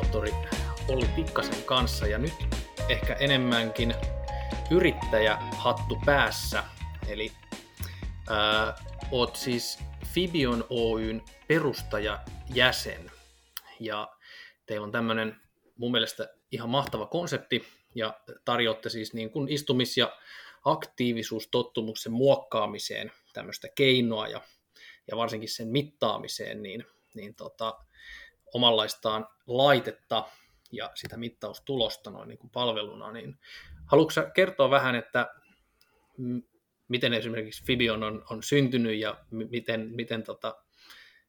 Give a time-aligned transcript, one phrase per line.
[0.00, 0.32] tohtori
[0.88, 2.34] Olli Tikkasen kanssa ja nyt
[2.88, 3.94] ehkä enemmänkin
[4.70, 6.64] yrittäjähattu päässä.
[7.08, 7.32] Eli
[8.28, 8.74] ää,
[9.10, 13.10] oot siis Fibion Oyn perustajajäsen
[13.80, 14.08] ja
[14.66, 15.36] teillä on tämmöinen
[15.76, 20.16] mun mielestä ihan mahtava konsepti ja tarjoatte siis niin kuin istumis- ja
[20.64, 24.40] aktiivisuustottumuksen muokkaamiseen tämmöistä keinoa ja,
[25.10, 27.87] ja varsinkin sen mittaamiseen, niin, niin tota,
[28.54, 30.24] omanlaistaan laitetta
[30.72, 33.38] ja sitä mittaustulosta noin niin kuin palveluna, niin
[33.86, 35.34] haluatko kertoa vähän, että
[36.88, 40.56] miten esimerkiksi Fibion on, on syntynyt ja miten, miten tota,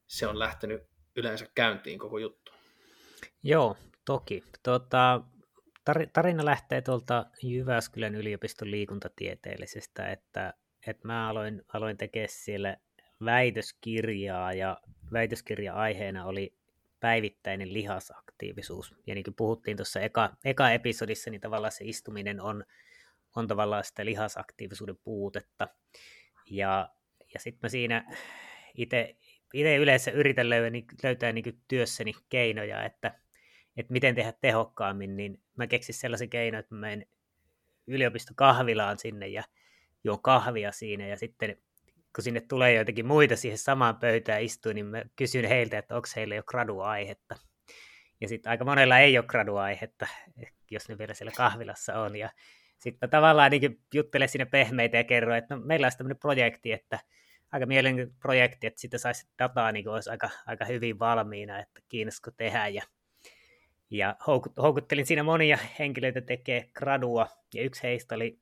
[0.08, 0.84] se on lähtenyt
[1.16, 2.52] yleensä käyntiin koko juttu?
[3.44, 4.44] Joo, toki.
[4.64, 5.22] Tota,
[6.14, 10.54] tarina lähtee tuolta Jyväskylän yliopiston liikuntatieteellisestä, että,
[10.88, 12.78] että mä aloin, aloin tekemään siellä
[13.26, 14.78] väitöskirjaa ja
[15.14, 16.59] väitöskirja-aiheena oli
[17.00, 18.96] päivittäinen lihasaktiivisuus.
[19.08, 22.64] Ja niin kuin puhuttiin tuossa eka, eka episodissa, niin tavallaan se istuminen on,
[23.36, 25.68] on tavallaan sitä lihasaktiivisuuden puutetta.
[26.50, 26.90] Ja,
[27.34, 28.16] ja sitten mä siinä
[28.74, 29.18] itse
[29.54, 33.20] yleensä yritän löytää, löytää niin työssäni keinoja, että,
[33.78, 37.06] että miten tehdä tehokkaammin, niin mä keksin sellaisen keinon, että mä menen
[37.88, 39.44] yliopistokahvilaan sinne ja
[40.04, 41.58] juon kahvia siinä ja sitten
[42.16, 46.08] kun sinne tulee joitakin muita siihen samaan pöytään istuu, niin mä kysyn heiltä, että onko
[46.16, 47.36] heillä jo graduaihetta.
[48.22, 50.08] Ja sitten aika monella ei ole graduaihetta,
[50.72, 52.16] jos ne vielä siellä kahvilassa on.
[52.16, 52.30] Ja
[52.80, 57.00] sitten tavallaan niin juttelen sinne pehmeitä ja kerron, että no, meillä on tämmöinen projekti, että
[57.52, 62.32] aika mielenkiintoinen projekti, että sitä saisi dataa niin olisi aika, aika hyvin valmiina, että kiinnostaisiko
[62.32, 62.68] tehdä.
[62.68, 62.84] Ja
[63.92, 64.16] ja
[64.58, 68.40] houkuttelin siinä monia henkilöitä tekee gradua, ja yksi heistä oli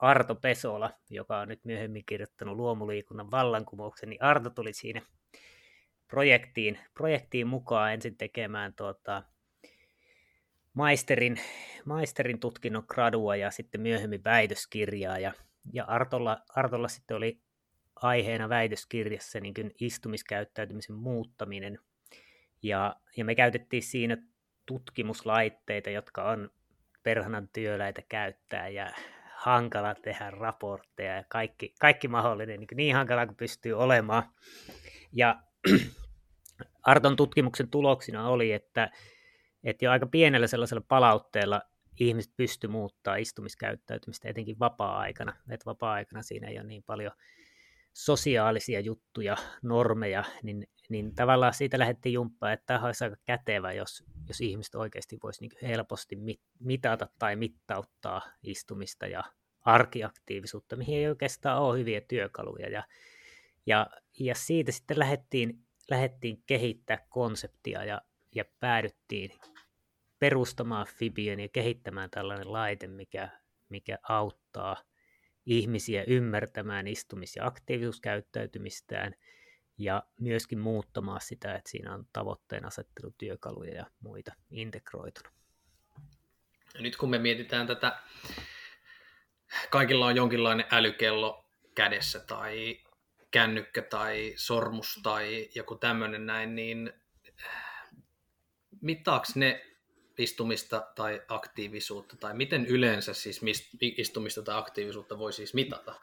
[0.00, 5.02] Arto Pesola, joka on nyt myöhemmin kirjoittanut luomuliikunnan vallankumouksen, niin Arto tuli siinä
[6.08, 9.22] projektiin, projektiin mukaan ensin tekemään tuota,
[10.74, 11.40] maisterin,
[11.84, 15.18] maisterin tutkinnon gradua ja sitten myöhemmin väitöskirjaa.
[15.18, 15.32] Ja,
[15.72, 17.40] ja Artolla, Artolla sitten oli
[17.96, 21.78] aiheena väitöskirjassa niin istumiskäyttäytymisen muuttaminen.
[22.62, 24.16] Ja, ja me käytettiin siinä
[24.66, 26.50] tutkimuslaitteita, jotka on
[27.02, 28.92] perhanan työläitä käyttää ja
[29.40, 34.22] hankala tehdä raportteja ja kaikki, kaikki mahdollinen, niin, niin hankala kuin pystyy olemaan.
[35.12, 35.42] Ja
[36.82, 38.90] Arton tutkimuksen tuloksina oli, että,
[39.64, 41.62] että jo aika pienellä sellaisella palautteella
[42.00, 45.36] ihmiset pysty muuttaa istumiskäyttäytymistä, etenkin vapaa-aikana.
[45.50, 47.12] Että vapaa-aikana siinä ei ole niin paljon
[47.92, 54.04] sosiaalisia juttuja, normeja, niin, niin tavallaan siitä lähdettiin jumppaan, että tämä olisi aika kätevä, jos,
[54.28, 59.22] jos ihmiset oikeasti voisi niin helposti mit, mitata tai mittauttaa istumista ja
[59.60, 62.68] arkiaktiivisuutta, mihin ei oikeastaan ole hyviä työkaluja.
[62.68, 62.84] Ja,
[63.66, 63.86] ja,
[64.20, 68.02] ja siitä sitten lähdettiin, lähdettiin kehittää konseptia ja,
[68.34, 69.30] ja päädyttiin
[70.18, 73.28] perustamaan Fibion ja kehittämään tällainen laite, mikä,
[73.68, 74.76] mikä auttaa–
[75.46, 79.14] ihmisiä ymmärtämään istumis- ja aktiivisuuskäyttäytymistään
[79.78, 85.30] ja myöskin muuttamaan sitä, että siinä on tavoitteen asettelutyökaluja ja muita integroituna.
[86.78, 87.98] Nyt kun me mietitään tätä,
[89.70, 92.80] kaikilla on jonkinlainen älykello kädessä tai
[93.30, 96.92] kännykkä tai sormus tai joku tämmöinen näin, niin
[98.80, 99.69] mittaaks ne
[100.20, 103.40] istumista tai aktiivisuutta, tai miten yleensä siis
[103.80, 105.94] istumista tai aktiivisuutta voi siis mitata?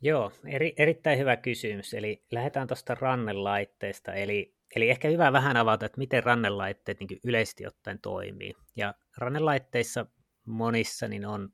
[0.00, 1.94] Joo, eri, erittäin hyvä kysymys.
[1.94, 4.14] Eli lähdetään tuosta rannelaitteesta.
[4.14, 8.54] Eli, eli ehkä hyvä vähän avata, että miten rannelaitteet niin yleisesti ottaen toimii.
[8.76, 10.06] Ja rannelaitteissa
[10.44, 11.52] monissa niin on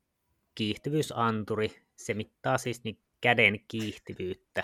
[0.55, 1.71] kiihtyvyysanturi.
[1.95, 4.63] Se mittaa siis niin käden kiihtyvyyttä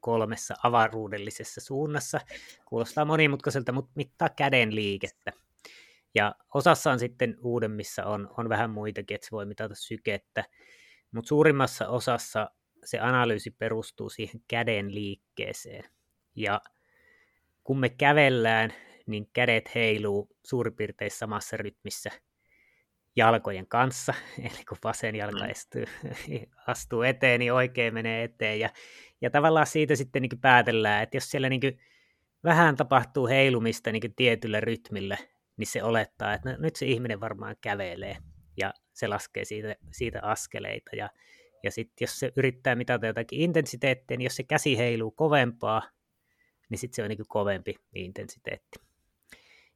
[0.00, 2.20] kolmessa avaruudellisessa suunnassa.
[2.64, 5.32] Kuulostaa monimutkaiselta, mutta mittaa käden liikettä.
[6.14, 10.44] Ja osassa on sitten uudemmissa on, on vähän muitakin, että se voi mitata sykettä,
[11.12, 12.50] mutta suurimmassa osassa
[12.84, 15.84] se analyysi perustuu siihen käden liikkeeseen.
[16.36, 16.60] Ja
[17.64, 18.72] kun me kävellään,
[19.06, 22.10] niin kädet heiluu suurin piirtein samassa rytmissä
[23.16, 24.14] jalkojen kanssa,
[24.50, 25.50] eli kun vasen jalka mm.
[25.50, 25.84] astuu,
[26.66, 28.70] astuu eteen, niin oikein menee eteen, ja,
[29.20, 31.80] ja tavallaan siitä sitten niin päätellään, että jos siellä niin
[32.44, 35.18] vähän tapahtuu heilumista niin tietyllä rytmillä,
[35.56, 38.16] niin se olettaa, että no, nyt se ihminen varmaan kävelee
[38.56, 40.96] ja se laskee siitä, siitä askeleita.
[40.96, 41.10] Ja,
[41.62, 45.82] ja sitten jos se yrittää mitata jotakin intensiteettiä, niin jos se käsi heiluu kovempaa,
[46.68, 48.78] niin sitten se on niin kovempi intensiteetti.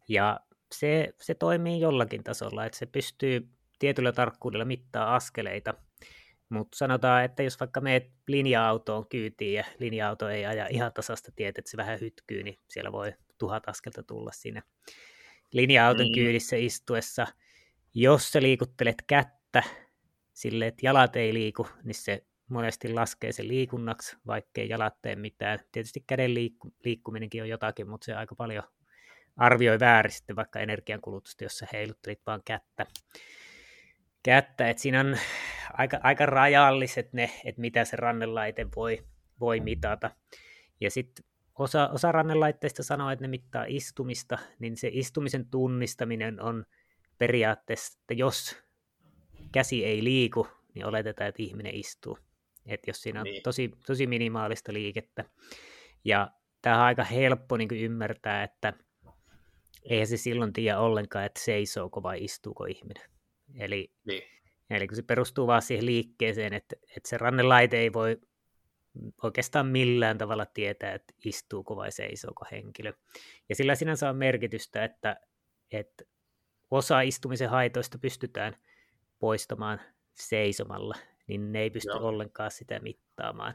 [0.08, 0.40] Ja
[0.74, 3.48] se, se toimii jollakin tasolla, että se pystyy
[3.78, 5.74] tietyllä tarkkuudella mittaa askeleita,
[6.48, 11.60] Mutta sanotaan, että jos vaikka meet linja-autoon kyytiin ja linja-auto ei aja ihan tasasta tietä,
[11.60, 14.62] että se vähän hytkyy, niin siellä voi tuhat askelta tulla siinä
[15.52, 16.12] linja-auton mm.
[16.14, 17.26] kyydissä istuessa.
[17.94, 19.62] Jos sä liikuttelet kättä
[20.32, 25.58] silleen, että jalat ei liiku, niin se monesti laskee sen liikunnaksi, vaikkei jalat tee mitään.
[25.72, 28.62] Tietysti käden liikku- liikkuminenkin on jotakin, mutta se aika paljon
[29.36, 32.86] arvioi väärin sitten vaikka energiankulutusta, jos sä heiluttelit vaan kättä.
[34.22, 34.70] kättä.
[34.70, 35.18] Et siinä on
[35.72, 39.04] aika, aika rajalliset ne, että mitä se rannelaite voi,
[39.40, 40.10] voi mitata.
[40.80, 41.24] Ja sitten
[41.58, 46.64] osa, osa rannelaitteista sanoo, että ne mittaa istumista, niin se istumisen tunnistaminen on
[47.18, 48.56] periaatteessa, että jos
[49.52, 52.18] käsi ei liiku, niin oletetaan, että ihminen istuu.
[52.66, 53.42] Että jos siinä on niin.
[53.42, 55.24] tosi, tosi minimaalista liikettä.
[56.04, 56.30] Ja
[56.62, 58.72] tämä on aika helppo niin ymmärtää, että
[59.82, 63.10] eihän se silloin tiedä ollenkaan, että seisooko vai istuuko ihminen.
[63.58, 64.22] Eli, niin.
[64.70, 68.20] eli kun se perustuu vaan siihen liikkeeseen, että, että se rannelaite ei voi
[69.22, 72.92] oikeastaan millään tavalla tietää, että istuuko vai seisooko henkilö.
[73.48, 75.16] Ja sillä sinänsä on merkitystä, että,
[75.72, 76.04] että
[76.70, 78.56] osa istumisen haitoista pystytään
[79.18, 79.80] poistamaan
[80.14, 80.94] seisomalla,
[81.26, 82.08] niin ne ei pysty Joo.
[82.08, 83.54] ollenkaan sitä mittaamaan.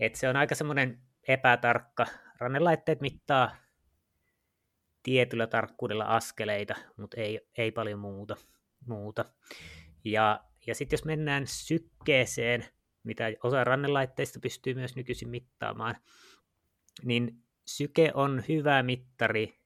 [0.00, 0.98] Et se on aika semmoinen
[1.28, 2.06] epätarkka.
[2.38, 3.56] Rannelaitteet mittaa
[5.02, 8.36] tietyllä tarkkuudella askeleita, mutta ei, ei paljon muuta.
[8.86, 9.24] muuta.
[10.04, 12.64] Ja, ja sitten jos mennään sykkeeseen,
[13.08, 15.96] mitä osa rannelaitteista pystyy myös nykyisin mittaamaan,
[17.04, 19.58] niin syke on hyvä mittari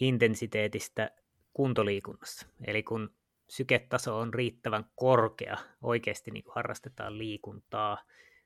[0.00, 1.10] intensiteetistä
[1.52, 2.46] kuntoliikunnassa.
[2.66, 3.14] Eli kun
[3.48, 8.04] syketaso on riittävän korkea, oikeasti niin harrastetaan liikuntaa,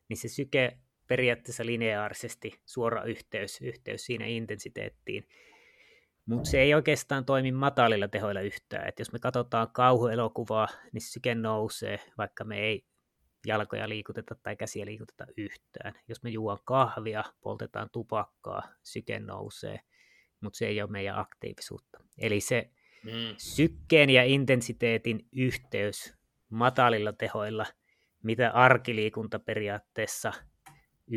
[0.08, 5.28] niin se syke periaatteessa lineaarisesti suora yhteys, yhteys siinä intensiteettiin.
[6.26, 8.88] Mutta se ei oikeastaan toimi matalilla tehoilla yhtään.
[8.88, 12.84] Et jos me katsotaan kauhuelokuvaa, niin syke nousee, vaikka me ei
[13.46, 15.94] jalkoja liikuteta tai käsiä liikuteta yhtään.
[16.08, 19.80] Jos me juon kahvia, poltetaan tupakkaa, syke nousee,
[20.40, 21.98] mutta se ei ole meidän aktiivisuutta.
[22.18, 22.70] Eli se
[23.04, 23.34] mm.
[23.36, 26.14] sykkeen ja intensiteetin yhteys
[26.48, 27.66] matalilla tehoilla,
[28.22, 30.32] mitä arkiliikunta periaatteessa
[31.10, 31.14] 90-99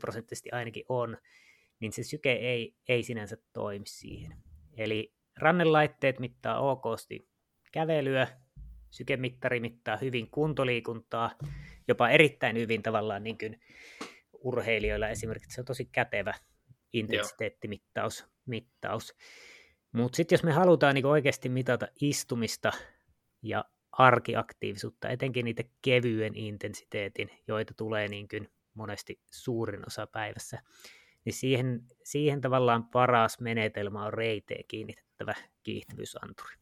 [0.00, 1.16] prosenttisesti ainakin on,
[1.80, 4.36] niin se syke ei, ei sinänsä toimi siihen.
[4.76, 7.28] Eli rannelaitteet mittaa okosti
[7.72, 8.28] kävelyä,
[8.94, 11.30] sykemittari mittaa hyvin kuntoliikuntaa,
[11.88, 13.60] jopa erittäin hyvin tavallaan niin kuin
[14.32, 16.34] urheilijoilla esimerkiksi se on tosi kätevä
[16.92, 18.26] intensiteettimittaus.
[18.46, 19.14] Mittaus.
[19.92, 22.72] Mutta sitten jos me halutaan niin oikeasti mitata istumista
[23.42, 30.62] ja arkiaktiivisuutta, etenkin niitä kevyen intensiteetin, joita tulee niin kuin monesti suurin osa päivässä,
[31.24, 36.54] niin siihen, siihen tavallaan paras menetelmä on reiteen kiinnitettävä kiihtyvyysanturi.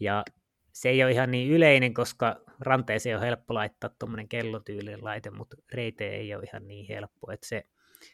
[0.00, 0.24] Ja
[0.72, 5.56] se ei ole ihan niin yleinen, koska ranteeseen on helppo laittaa tuommoinen kellotyylinen laite, mutta
[5.72, 7.66] reiteen ei ole ihan niin helppo, että se,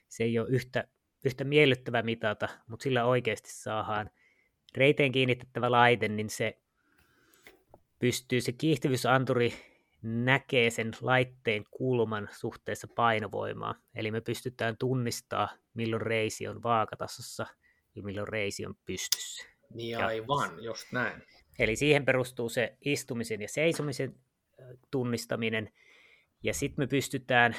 [0.08, 0.88] se ei ole yhtä,
[1.24, 4.10] yhtä miellyttävä mitata, mutta sillä oikeasti saadaan
[4.76, 6.58] reiteen kiinnitettävä laite, niin se
[7.98, 9.54] pystyy se kiihtyvyysanturi
[10.02, 13.74] näkee sen laitteen kulman suhteessa painovoimaan.
[13.94, 17.46] Eli me pystytään tunnistaa, milloin reisi on vaakatasossa
[17.94, 19.44] ja milloin reisi on pystyssä.
[19.74, 21.22] Niin aivan, ja, just näin.
[21.58, 24.14] Eli siihen perustuu se istumisen ja seisomisen
[24.90, 25.72] tunnistaminen.
[26.42, 27.56] Ja sitten me pystytään,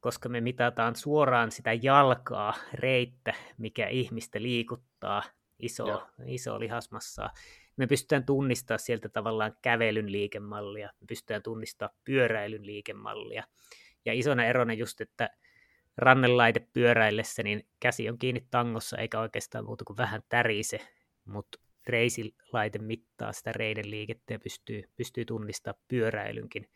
[0.00, 5.22] koska me mitataan suoraan sitä jalkaa, reittä, mikä ihmistä liikuttaa,
[5.58, 7.30] iso, iso lihasmassaa,
[7.76, 13.44] me pystytään tunnistamaan sieltä tavallaan kävelyn liikemallia, me pystytään tunnistamaan pyöräilyn liikemallia.
[14.04, 15.30] Ja isona erona just, että
[15.96, 20.80] rannelaite pyöräillessä, niin käsi on kiinni tangossa eikä oikeastaan muuta kuin vähän tärise,
[21.24, 21.58] mutta
[21.90, 26.70] reisilaite mittaa sitä reiden liikettä ja pystyy, pystyy tunnistamaan pyöräilynkin,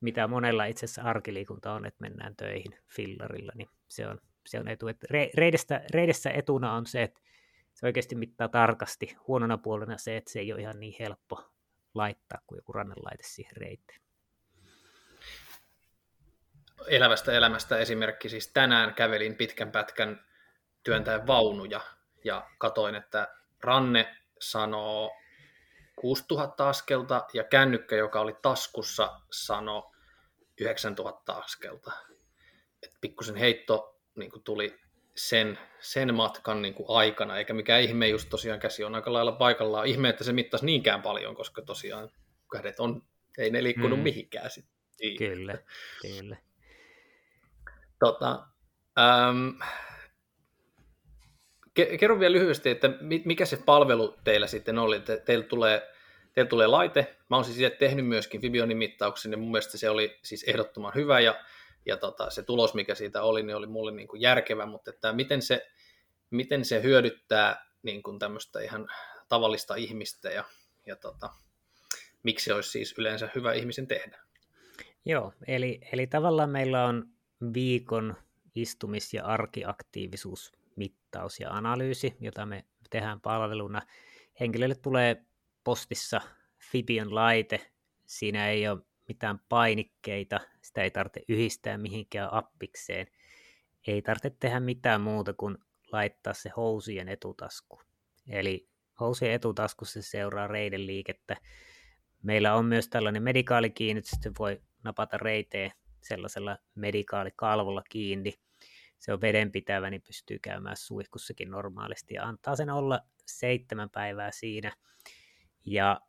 [0.00, 4.68] mitä monella itse asiassa arkiliikunta on, että mennään töihin fillarilla, niin se on, se on
[4.68, 4.88] etu.
[4.88, 5.06] Että
[5.36, 7.20] reidessä, reidessä etuna on se, että
[7.74, 9.16] se oikeasti mittaa tarkasti.
[9.28, 11.44] Huonona puolena se, että se ei ole ihan niin helppo
[11.94, 14.00] laittaa kuin joku rannelaite siihen reiteen.
[16.88, 20.24] Elävästä elämästä esimerkki, siis tänään kävelin pitkän pätkän
[20.82, 21.80] työntäen vaunuja
[22.24, 24.16] ja katoin, että ranne
[24.50, 25.10] sanoo
[26.00, 29.82] 6000 askelta ja kännykkä, joka oli taskussa, sanoi
[30.60, 31.92] 9000 askelta.
[32.82, 34.78] Et pikkusen heitto niin tuli
[35.16, 39.32] sen, sen matkan niin kuin aikana, eikä mikään ihme just tosiaan käsi on aika lailla
[39.32, 39.86] paikallaan.
[39.86, 42.10] Ihme, että se mittasi niinkään paljon, koska tosiaan
[42.52, 43.02] kädet on,
[43.38, 44.02] ei ne liikkunut mm.
[44.02, 44.74] mihinkään sitten.
[45.18, 45.58] Kyllä,
[46.02, 46.36] kyllä.
[47.98, 48.46] Tota,
[48.98, 49.58] äm,
[51.74, 52.90] kerro vielä lyhyesti, että
[53.24, 55.94] mikä se palvelu teillä sitten oli, että teillä tulee
[56.34, 57.16] teillä tulee laite.
[57.30, 61.20] Mä oon siis tehnyt myöskin Fibionin mittauksen, ja mun mielestä se oli siis ehdottoman hyvä,
[61.20, 61.44] ja,
[61.86, 65.12] ja tota, se tulos, mikä siitä oli, niin oli mulle niin kuin järkevä, mutta että
[65.12, 65.66] miten, se,
[66.30, 68.88] miten se hyödyttää niin kuin tämmöistä ihan
[69.28, 70.44] tavallista ihmistä, ja,
[70.86, 71.30] ja tota,
[72.22, 74.18] miksi se olisi siis yleensä hyvä ihmisen tehdä?
[75.04, 77.08] Joo, eli, eli tavallaan meillä on
[77.54, 78.16] viikon
[78.54, 79.24] istumis- ja
[81.14, 83.82] arkiaktiivisuusmittaus ja analyysi, jota me tehdään palveluna.
[84.40, 85.24] Henkilölle tulee
[85.64, 86.20] postissa
[86.72, 87.70] Fibion laite,
[88.06, 93.06] siinä ei ole mitään painikkeita, sitä ei tarvitse yhdistää mihinkään appikseen,
[93.86, 95.58] ei tarvitse tehdä mitään muuta kuin
[95.92, 97.80] laittaa se housien etutasku.
[98.28, 98.68] Eli
[99.00, 101.36] housien etutaskussa se seuraa reiden liikettä.
[102.22, 108.34] Meillä on myös tällainen medikaalikiinnitys, että voi napata reiteen sellaisella medikaalikalvolla kiinni.
[109.04, 114.72] Se on vedenpitävä, niin pystyy käymään suihkussakin normaalisti ja antaa sen olla seitsemän päivää siinä.
[115.66, 116.00] Ja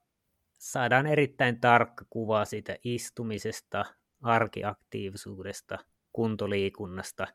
[0.58, 3.86] saadaan erittäin tarkka kuva siitä istumisesta,
[4.22, 5.78] arkiaktiivisuudesta,
[6.14, 7.28] kuntoliikunnasta,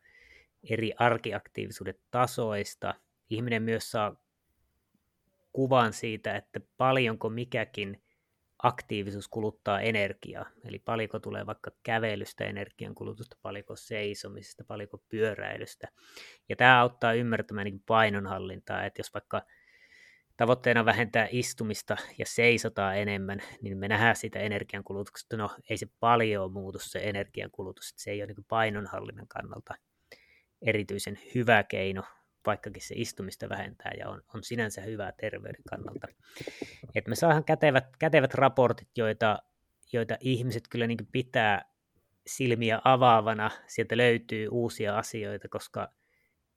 [0.70, 2.94] eri arkiaktiivisuuden tasoista.
[3.30, 4.16] Ihminen myös saa
[5.52, 8.02] kuvan siitä, että paljonko mikäkin
[8.62, 15.88] aktiivisuus kuluttaa energiaa, eli paljonko tulee vaikka kävelystä energiankulutusta, paljonko seisomisesta, paljonko pyöräilystä.
[16.48, 19.42] Ja tämä auttaa ymmärtämään niin painonhallintaa, että jos vaikka
[20.36, 26.52] tavoitteena vähentää istumista ja seisotaan enemmän, niin me nähdään sitä energiankulutuksesta, no ei se paljon
[26.52, 29.74] muutu se energiankulutus, se ei ole niin painonhallinnan kannalta
[30.62, 32.02] erityisen hyvä keino,
[32.46, 36.06] vaikkakin se istumista vähentää ja on, on sinänsä hyvää terveyden kannalta.
[36.94, 39.38] Et me saadaan kätevät, kätevät raportit, joita,
[39.92, 41.70] joita ihmiset kyllä niin pitää
[42.26, 45.92] silmiä avaavana, sieltä löytyy uusia asioita, koska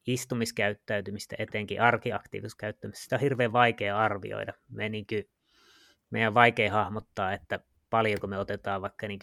[0.07, 4.53] istumiskäyttäytymistä, etenkin arkiaktiivisuuskäyttämistä, sitä on hirveän vaikea arvioida.
[4.69, 5.29] Me niin kuin,
[6.09, 7.59] meidän on vaikea hahmottaa, että
[7.89, 9.19] paljonko me otetaan vaikka niin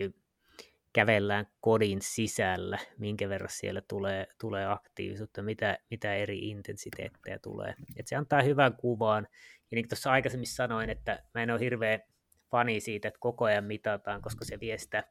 [0.93, 7.75] kävellään kodin sisällä, minkä verran siellä tulee, tulee aktiivisuutta, mitä, mitä eri intensiteettejä tulee.
[7.97, 9.29] Et se antaa hyvän kuvan.
[9.71, 11.99] Ja niin kuin tuossa aikaisemmin sanoin, että mä en ole hirveä
[12.51, 15.05] fani siitä, että koko ajan mitataan, koska se vie sitä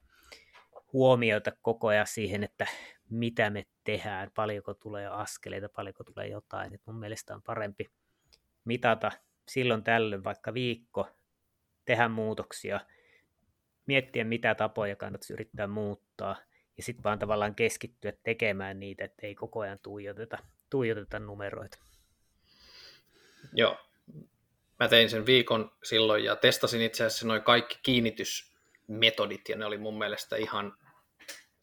[0.93, 2.67] huomiota koko ajan siihen, että
[3.09, 6.73] mitä me tehdään, paljonko tulee askeleita, paljonko tulee jotain.
[6.73, 7.89] Et mun mielestä on parempi
[8.65, 9.11] mitata
[9.47, 11.07] silloin tällöin vaikka viikko,
[11.85, 12.79] tehdä muutoksia,
[13.89, 16.35] miettiä mitä tapoja kannattaisi yrittää muuttaa,
[16.77, 20.37] ja sitten vaan tavallaan keskittyä tekemään niitä, että ei koko ajan tuijoteta,
[20.69, 21.77] tuijoteta numeroita.
[23.53, 23.77] Joo,
[24.79, 29.77] mä tein sen viikon silloin ja testasin itse asiassa noin kaikki kiinnitysmetodit, ja ne oli
[29.77, 30.77] mun mielestä ihan,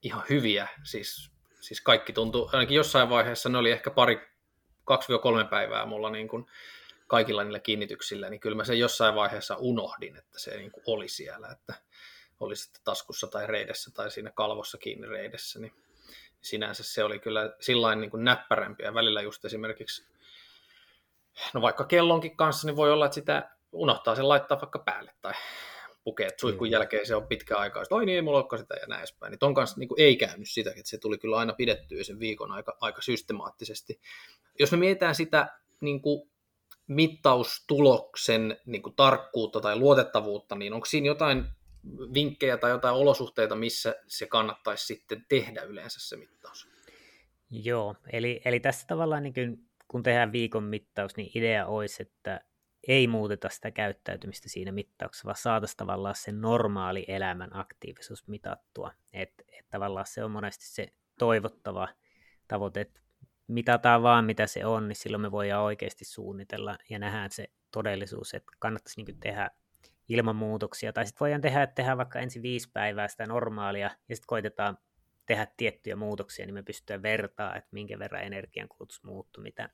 [0.02, 1.30] ihan hyviä, siis
[1.61, 4.16] siis kaikki tuntuu, ainakin jossain vaiheessa ne oli ehkä pari,
[5.45, 6.47] 2-3 päivää mulla niin kuin
[7.06, 11.09] kaikilla niillä kiinnityksillä, niin kyllä mä sen jossain vaiheessa unohdin, että se niin kuin oli
[11.09, 11.75] siellä, että
[12.40, 15.73] oli sitten taskussa tai reidessä tai siinä kalvossa kiinni reidessä, niin
[16.40, 20.07] sinänsä se oli kyllä sillain niin kuin näppärämpi ja välillä just esimerkiksi,
[21.55, 25.33] no vaikka kellonkin kanssa, niin voi olla, että sitä unohtaa sen laittaa vaikka päälle tai
[26.05, 28.75] pukee, että suihkun jälkeen se on pitkä aikaa, että oi niin, ei mulla olekaan sitä
[28.75, 29.31] ja näin edespäin.
[29.31, 32.21] Niin ton kanssa niin kuin ei käynyt sitä, että se tuli kyllä aina pidettyä sen
[32.21, 34.00] viikon aika, aika systemaattisesti.
[34.59, 35.49] Jos me mietitään sitä
[35.81, 36.31] niin kuin
[36.87, 41.45] mittaustuloksen niin kuin tarkkuutta tai luotettavuutta, niin onko siinä jotain
[42.14, 46.69] vinkkejä tai jotain olosuhteita, missä se kannattaisi sitten tehdä yleensä se mittaus?
[47.50, 52.40] Joo, eli, eli tässä tavallaan niin kuin, kun tehdään viikon mittaus, niin idea olisi, että
[52.88, 58.93] ei muuteta sitä käyttäytymistä siinä mittauksessa, vaan saataisiin tavallaan se normaali elämän aktiivisuus mitattua.
[59.12, 60.88] Että et tavallaan se on monesti se
[61.19, 61.88] toivottava
[62.49, 63.00] tavoite, että
[63.47, 68.35] mitataan vaan mitä se on, niin silloin me voidaan oikeasti suunnitella ja nähdään se todellisuus,
[68.35, 69.50] että kannattaisi niin tehdä
[70.09, 70.93] ilman muutoksia.
[70.93, 74.79] Tai sitten voidaan tehdä, että tehdään vaikka ensin viisi päivää sitä normaalia ja sitten koitetaan
[75.27, 79.71] tehdä tiettyjä muutoksia, niin me pystytään vertaa, että minkä verran energiankulutus muuttuu, mitä,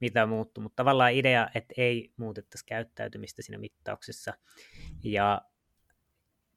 [0.00, 0.62] mitä muuttuu.
[0.62, 4.34] Mutta tavallaan idea, että ei muutettaisi käyttäytymistä siinä mittauksessa.
[5.04, 5.42] Ja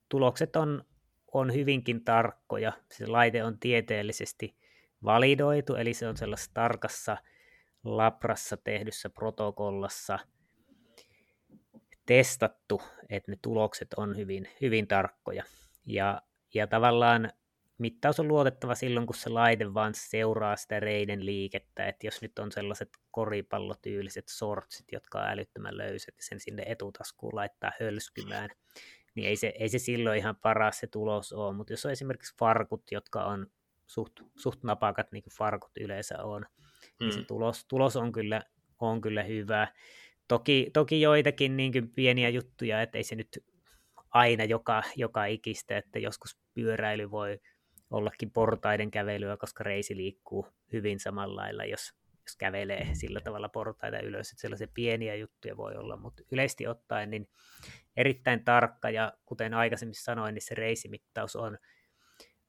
[0.10, 0.86] tulokset on,
[1.34, 2.74] on hyvinkin tarkkoja.
[2.92, 4.58] Se laite on tieteellisesti
[5.04, 7.18] validoitu, eli se on sellaisessa tarkassa
[7.84, 10.20] labrassa tehdyssä protokollassa
[12.06, 15.44] testattu, että ne tulokset on hyvin, hyvin tarkkoja.
[15.86, 16.22] Ja,
[16.54, 17.30] ja tavallaan
[17.78, 22.40] mittaus on luotettava silloin, kun se laite vaan seuraa sitä reiden liikettä, että jos nyt
[22.40, 28.50] on sellaiset koripallotyyliset sortsit, jotka on älyttömän löysät ja sen sinne etutaskuun laittaa hölskymään,
[29.16, 32.36] niin ei se, ei se silloin ihan paras se tulos ole, mutta jos on esimerkiksi
[32.40, 33.48] farkut, jotka on
[33.88, 36.46] suht, suht napakat, niin kuin farkut yleensä on,
[37.00, 37.26] niin se mm.
[37.26, 38.42] tulos, tulos on, kyllä,
[38.80, 39.68] on kyllä hyvä.
[40.34, 43.44] Toki, toki joitakin niin pieniä juttuja, että ei se nyt
[44.10, 47.40] aina joka, joka ikistä, että joskus pyöräily voi
[47.90, 51.94] ollakin portaiden kävelyä, koska reisi liikkuu hyvin samalla lailla, jos,
[52.26, 57.10] jos kävelee sillä tavalla portaita ylös, että sellaisia pieniä juttuja voi olla, mutta yleisesti ottaen
[57.10, 57.30] niin
[57.98, 61.58] erittäin tarkka ja kuten aikaisemmin sanoin, niin se reisimittaus on,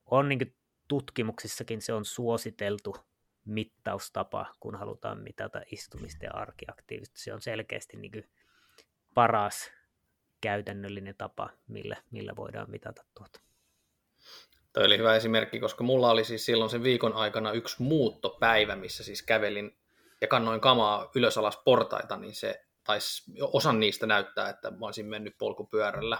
[0.07, 0.57] on niin
[0.89, 2.97] tutkimuksissakin se on suositeltu
[3.45, 7.19] mittaustapa, kun halutaan mitata istumista ja arkiaktiivista.
[7.19, 8.31] Se on selkeästi niin
[9.15, 9.71] paras
[10.41, 13.41] käytännöllinen tapa, millä, millä voidaan mitata tuota.
[14.73, 19.05] Toi oli hyvä esimerkki, koska mulla oli siis silloin sen viikon aikana yksi muuttopäivä, missä
[19.05, 19.77] siis kävelin
[20.21, 25.07] ja kannoin kamaa ylös alas portaita, niin se taisi osan niistä näyttää, että mä olisin
[25.07, 26.19] mennyt polkupyörällä.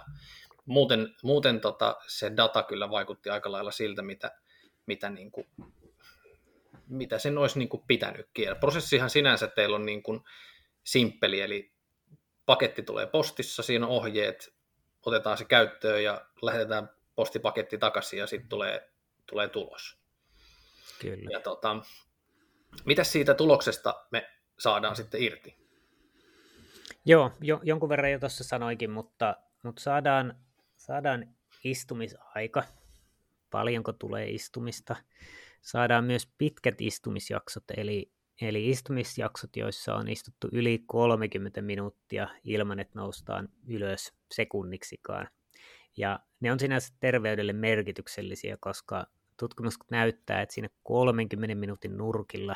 [0.67, 4.31] Muuten, muuten tota, se data kyllä vaikutti aika lailla siltä, mitä,
[4.87, 5.47] mitä, niin kuin,
[6.97, 8.45] mitä sen olisi niin kuin pitänytkin.
[8.45, 10.21] Ja prosessihan sinänsä teillä on niin kuin
[10.85, 11.73] simppeli, eli
[12.47, 14.55] paketti tulee postissa, siinä on ohjeet,
[15.07, 18.91] otetaan se käyttöön ja lähetetään postipaketti takaisin ja sitten tulee,
[19.27, 19.99] tulee tulos.
[21.01, 21.31] Kyllä.
[21.33, 21.77] Ja tota,
[22.85, 25.57] mitä siitä tuloksesta me saadaan sitten irti?
[27.05, 30.39] Joo, jo, jonkun verran jo tuossa sanoikin, mutta, mutta saadaan,
[30.77, 31.35] saadaan
[31.65, 32.65] istumisaika,
[33.51, 34.97] paljonko tulee istumista.
[35.65, 42.99] Saadaan myös pitkät istumisjaksot, eli, eli istumisjaksot, joissa on istuttu yli 30 minuuttia ilman, että
[42.99, 45.29] noustaan ylös sekunniksikaan.
[45.97, 49.07] Ja ne on sinänsä terveydelle merkityksellisiä, koska
[49.37, 52.55] tutkimukset näyttää, että siinä 30 minuutin nurkilla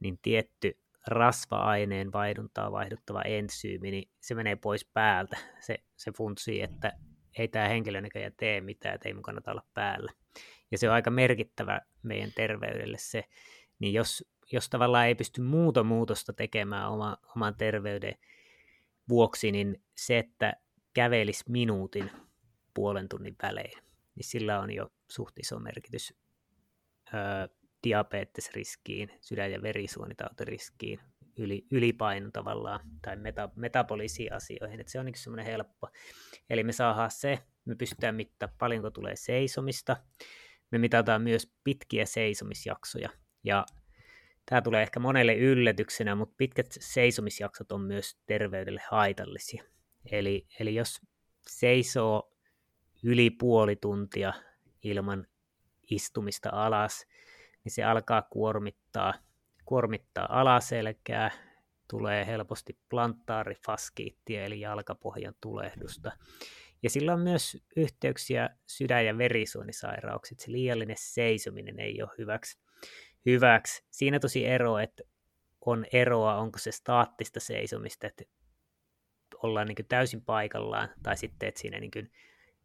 [0.00, 5.36] niin tietty rasva-aineen vaihduntaa vaihduttava ensyymi, niin se menee pois päältä.
[5.60, 6.92] Se, se funtsii, että
[7.38, 10.12] ei tämä henkilö näköjään tee mitään, että ei mun kannata olla päällä.
[10.70, 13.24] Ja se on aika merkittävä meidän terveydelle se,
[13.78, 18.14] niin jos, jos tavallaan ei pysty muuta muutosta tekemään oma, oman terveyden
[19.08, 20.52] vuoksi, niin se, että
[20.94, 22.10] kävelisi minuutin
[22.74, 23.82] puolen tunnin välein,
[24.14, 26.14] niin sillä on jo suht iso merkitys
[27.14, 27.48] öö,
[27.84, 31.00] diabetesriskiin, sydän- ja verisuonitautiriskiin,
[31.36, 35.88] yli, ylipainon tavallaan tai meta, metabolisiin asioihin, että se on niin semmoinen helppo.
[36.50, 39.96] Eli me saadaan se, me pystytään mittaamaan paljonko tulee seisomista,
[40.70, 43.08] me mitataan myös pitkiä seisomisjaksoja,
[43.44, 43.66] ja
[44.46, 49.64] tämä tulee ehkä monelle yllätyksenä, mutta pitkät seisomisjaksot on myös terveydelle haitallisia.
[50.10, 51.00] Eli, eli jos
[51.48, 52.32] seisoo
[53.02, 54.32] yli puoli tuntia
[54.82, 55.26] ilman
[55.90, 57.06] istumista alas,
[57.64, 59.14] niin se alkaa kuormittaa,
[59.64, 61.30] kuormittaa alaselkää,
[61.90, 66.12] tulee helposti plantaarifaskiittia eli jalkapohjan tulehdusta.
[66.82, 70.38] Ja sillä on myös yhteyksiä sydän- ja verisuonisairauksiin.
[70.40, 72.58] Se liiallinen seisominen ei ole hyväksi.
[73.26, 73.84] hyväksi.
[73.90, 75.02] Siinä tosi ero, että
[75.66, 78.24] on eroa, onko se staattista seisomista, että
[79.42, 82.12] ollaan niin täysin paikallaan, tai sitten, että siinä niin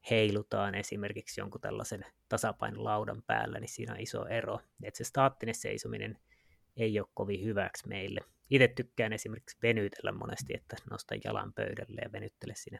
[0.09, 4.59] heilutaan esimerkiksi jonkun tällaisen tasapainolaudan päällä, niin siinä on iso ero.
[4.83, 6.17] Että se staattinen seisominen
[6.77, 8.19] ei ole kovin hyväksi meille.
[8.49, 12.79] Itse tykkään esimerkiksi venytellä monesti, että nostan jalan pöydälle ja venyttele siinä,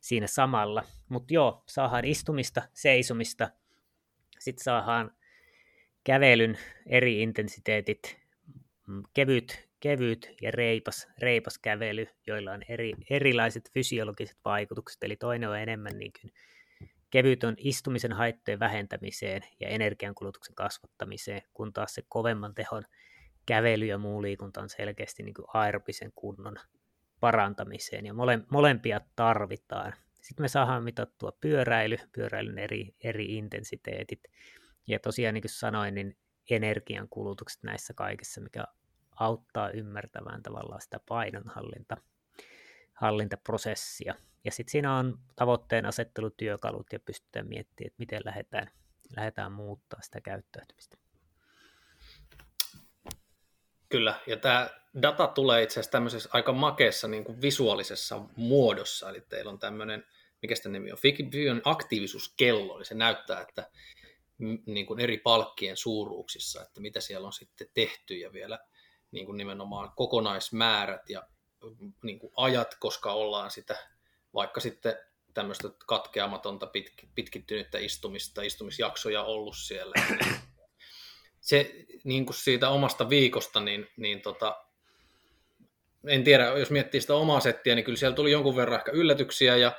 [0.00, 0.84] siinä samalla.
[1.08, 3.50] Mutta joo, saadaan istumista, seisomista,
[4.38, 5.10] sitten saadaan
[6.04, 8.18] kävelyn eri intensiteetit,
[8.86, 15.02] mm, kevyt, kevyt ja reipas, reipas kävely, joilla on eri, erilaiset fysiologiset vaikutukset.
[15.02, 16.32] Eli toinen on enemmän niin kuin
[17.10, 22.82] kevyt on istumisen haittojen vähentämiseen ja energiankulutuksen kasvattamiseen, kun taas se kovemman tehon
[23.46, 26.56] kävely ja muu liikunta on selkeästi niin kuin aerobisen kunnon
[27.20, 29.94] parantamiseen, ja mole, molempia tarvitaan.
[30.20, 34.20] Sitten me saadaan mitattua pyöräily, pyöräilyn eri, eri intensiteetit,
[34.86, 36.16] ja tosiaan niin kuin sanoin, niin
[36.50, 38.64] energian kulutukset näissä kaikissa, mikä
[39.20, 41.96] auttaa ymmärtämään tavallaan sitä painonhallinta,
[42.94, 44.14] hallintaprosessia.
[44.44, 48.70] Ja sitten siinä on tavoitteen asettelutyökalut ja pystytään miettimään, että miten lähdetään,
[49.16, 50.96] lähdetään muuttaa sitä käyttäytymistä.
[53.88, 54.70] Kyllä, ja tämä
[55.02, 60.04] data tulee itse asiassa tämmöisessä aika makeessa niin kuin visuaalisessa muodossa, eli teillä on tämmöinen,
[60.42, 63.70] mikä sitä nimi on, Fikion aktiivisuuskello, eli se näyttää, että
[64.66, 68.58] niin kuin eri palkkien suuruuksissa, että mitä siellä on sitten tehty ja vielä
[69.10, 71.26] niin kuin nimenomaan kokonaismäärät ja
[72.02, 73.76] niin kuin ajat, koska ollaan sitä
[74.34, 74.96] vaikka sitten
[75.34, 76.70] tämmöistä katkeamatonta
[77.14, 79.92] pitkittynyttä istumista, istumisjaksoja ollut siellä.
[80.08, 80.40] Niin
[81.48, 84.64] se niin kuin siitä omasta viikosta, niin, niin tota,
[86.06, 89.56] en tiedä, jos miettii sitä omaa settiä, niin kyllä siellä tuli jonkun verran ehkä yllätyksiä
[89.56, 89.72] ja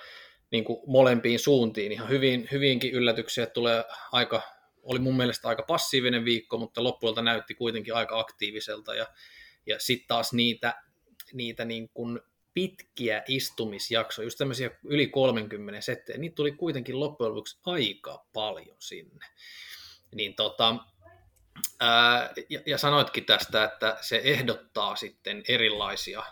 [0.51, 4.41] niin kuin molempiin suuntiin ihan hyvin, hyvinkin yllätyksiä, tulee aika,
[4.83, 9.07] oli mun mielestä aika passiivinen viikko, mutta loppuilta näytti kuitenkin aika aktiiviselta ja,
[9.65, 10.73] ja sitten taas niitä
[11.33, 12.19] niitä niin kuin
[12.53, 19.25] pitkiä istumisjaksoja, just tämmöisiä yli 30 settejä, niitä tuli kuitenkin loppujen lopuksi aika paljon sinne.
[20.15, 20.75] Niin tota,
[21.79, 26.23] ää, ja, ja sanoitkin tästä, että se ehdottaa sitten erilaisia,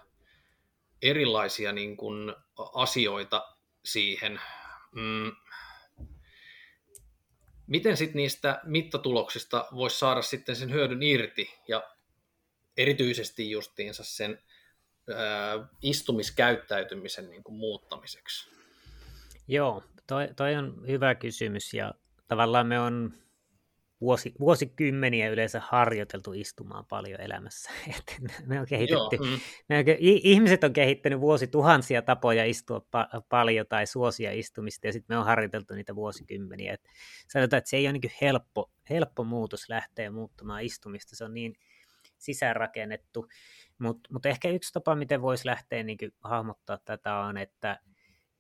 [1.02, 2.36] erilaisia niin kuin
[2.74, 4.42] asioita siihen.
[4.96, 5.32] Mm,
[7.68, 11.84] miten sitten niistä mittatuloksista voisi saada sitten sen hyödyn irti ja
[12.78, 14.44] erityisesti justiinsa sen
[15.16, 18.50] ää, istumiskäyttäytymisen niin kuin muuttamiseksi?
[19.48, 21.94] Joo, toi, toi on hyvä kysymys ja
[22.28, 23.14] tavallaan me on
[24.02, 27.72] vuosi, vuosikymmeniä yleensä harjoiteltu istumaan paljon elämässä.
[27.98, 29.40] Et me on kehitetty, Joo, mm.
[29.70, 35.16] me on, ihmiset on kehittänyt vuosituhansia tapoja istua pa- paljon tai suosia istumista, ja sitten
[35.16, 36.74] me on harjoiteltu niitä vuosikymmeniä.
[36.74, 36.84] Et
[37.28, 41.56] sanotaan, että se ei ole niin helppo, helppo muutos lähteä muuttamaan istumista, se on niin
[42.18, 43.28] sisäänrakennettu.
[43.80, 47.80] Mutta mut ehkä yksi tapa, miten voisi lähteä niin hahmottaa tätä on, että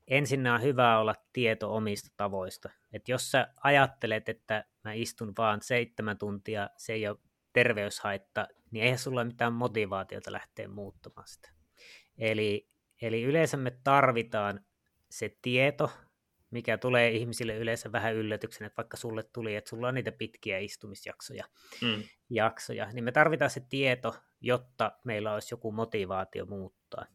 [0.07, 2.69] ensin on hyvä olla tieto omista tavoista.
[2.93, 7.17] Et jos sä ajattelet, että mä istun vaan seitsemän tuntia, se ei ole
[7.53, 11.49] terveyshaitta, niin eihän sulla ole mitään motivaatiota lähteä muuttamaan sitä.
[12.17, 12.69] Eli,
[13.01, 14.65] eli yleensä me tarvitaan
[15.11, 15.91] se tieto,
[16.51, 20.57] mikä tulee ihmisille yleensä vähän yllätyksen, että vaikka sulle tuli, että sulla on niitä pitkiä
[20.57, 21.45] istumisjaksoja,
[21.81, 22.03] mm.
[22.29, 27.05] jaksoja, niin me tarvitaan se tieto, jotta meillä olisi joku motivaatio muuttaa.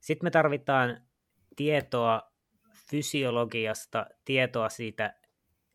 [0.00, 1.09] Sitten me tarvitaan
[1.56, 2.32] tietoa
[2.90, 5.14] fysiologiasta, tietoa siitä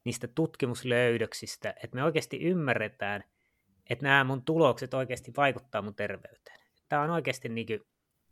[0.03, 3.23] niistä tutkimuslöydöksistä, että me oikeasti ymmärretään,
[3.89, 6.59] että nämä mun tulokset oikeasti vaikuttaa mun terveyteen.
[6.89, 7.81] Tämä on oikeasti niin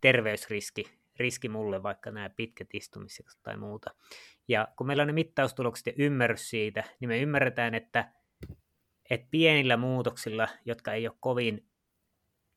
[0.00, 0.84] terveysriski
[1.18, 3.94] riski mulle, vaikka nämä pitkät istumiset tai muuta.
[4.48, 8.12] Ja kun meillä on ne mittaustulokset ja ymmärrys siitä, niin me ymmärretään, että,
[9.10, 11.68] että pienillä muutoksilla, jotka ei ole kovin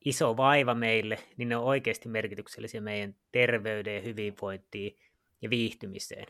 [0.05, 4.99] iso vaiva meille, niin ne on oikeasti merkityksellisiä meidän terveyden, hyvinvointiin
[5.41, 6.25] ja viihtymiseen.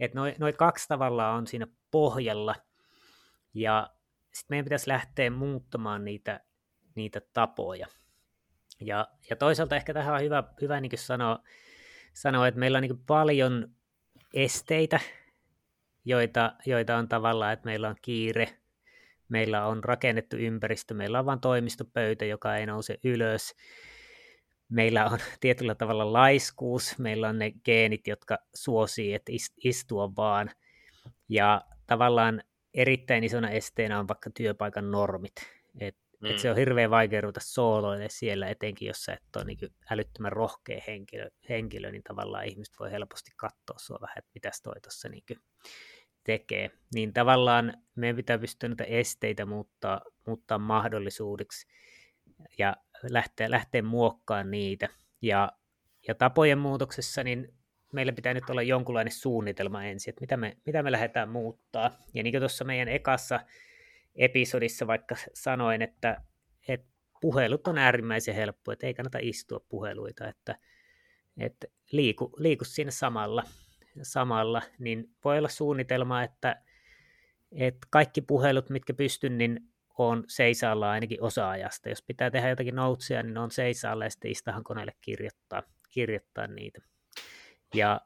[0.00, 2.54] Että noit, noit kaksi tavalla on siinä pohjalla,
[3.54, 3.90] ja
[4.32, 6.40] sitten meidän pitäisi lähteä muuttamaan niitä,
[6.94, 7.86] niitä tapoja.
[8.80, 11.42] Ja, ja toisaalta ehkä tähän on hyvä, hyvä niin sanoa,
[12.12, 13.70] sanoa, että meillä on niin paljon
[14.34, 15.00] esteitä,
[16.04, 18.57] joita, joita on tavallaan, että meillä on kiire,
[19.28, 23.54] meillä on rakennettu ympäristö, meillä on vain toimistopöytä, joka ei nouse ylös,
[24.68, 29.32] meillä on tietyllä tavalla laiskuus, meillä on ne geenit, jotka suosii, että
[29.64, 30.50] istua vaan,
[31.28, 32.42] ja tavallaan
[32.74, 35.34] erittäin isona esteenä on vaikka työpaikan normit,
[35.80, 36.30] et, mm.
[36.30, 39.58] et se on hirveän vaikea ruveta sooloille siellä, etenkin jos sä et ole niin
[39.90, 44.80] älyttömän rohkea henkilö, henkilö, niin tavallaan ihmiset voi helposti katsoa sua vähän, että mitäs toi
[44.82, 45.24] tuossa niin
[46.28, 51.66] tekee, niin tavallaan meidän pitää pystyä näitä esteitä muuttaa, muuttaa mahdollisuudeksi
[52.58, 54.88] ja lähteä, lähteä muokkaamaan niitä.
[55.22, 55.52] Ja,
[56.08, 57.54] ja tapojen muutoksessa niin
[57.92, 61.90] meillä pitää nyt olla jonkunlainen suunnitelma ensin, että mitä me, mitä me lähdetään muuttaa.
[62.14, 63.40] Ja niin kuin tuossa meidän ekassa
[64.14, 66.22] episodissa vaikka sanoin, että,
[66.68, 66.86] että
[67.20, 70.58] puhelut on äärimmäisen helppo, että ei kannata istua puheluita, että,
[71.40, 73.44] että liiku, liiku siinä samalla
[74.02, 76.62] samalla, niin voi olla suunnitelma, että,
[77.52, 79.60] että kaikki puhelut, mitkä pystyn, niin
[79.98, 81.88] on seisaalla ainakin osa-ajasta.
[81.88, 86.80] Jos pitää tehdä jotakin noutsia, niin on seisaalla ja sitten istahan koneelle kirjoittaa, kirjoittaa niitä.
[87.74, 88.00] Ja,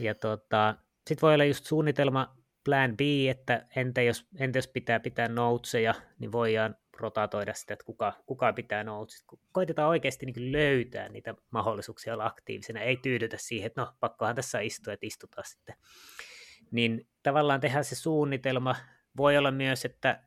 [0.00, 0.74] ja tota,
[1.06, 5.94] sitten voi olla just suunnitelma plan B, että entä jos, entä jos pitää pitää noutseja,
[6.18, 9.24] niin voidaan rotatoida sitä, että kuka, kuka pitää noutsit.
[9.52, 14.60] Koitetaan oikeasti niin löytää niitä mahdollisuuksia olla aktiivisena, ei tyydytä siihen, että no pakkohan tässä
[14.60, 15.76] istua, että istutaan sitten.
[16.70, 18.76] Niin tavallaan tehdään se suunnitelma.
[19.16, 20.22] Voi olla myös, että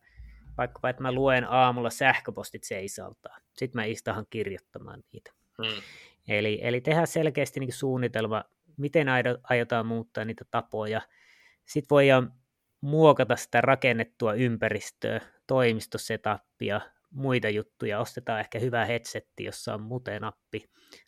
[0.57, 3.37] vaikkapa, että mä luen aamulla sähköpostit seisaltaa.
[3.53, 5.31] Sitten mä istahan kirjoittamaan niitä.
[5.63, 5.81] Hmm.
[6.27, 8.43] Eli, eli tehdään selkeästi niin suunnitelma,
[8.77, 9.07] miten
[9.43, 11.01] aiotaan muuttaa niitä tapoja.
[11.65, 12.33] Sitten voidaan
[12.81, 16.81] muokata sitä rakennettua ympäristöä, toimistosetappia,
[17.11, 17.99] muita juttuja.
[17.99, 20.65] Ostetaan ehkä hyvä headsetti, jossa on mute-nappi,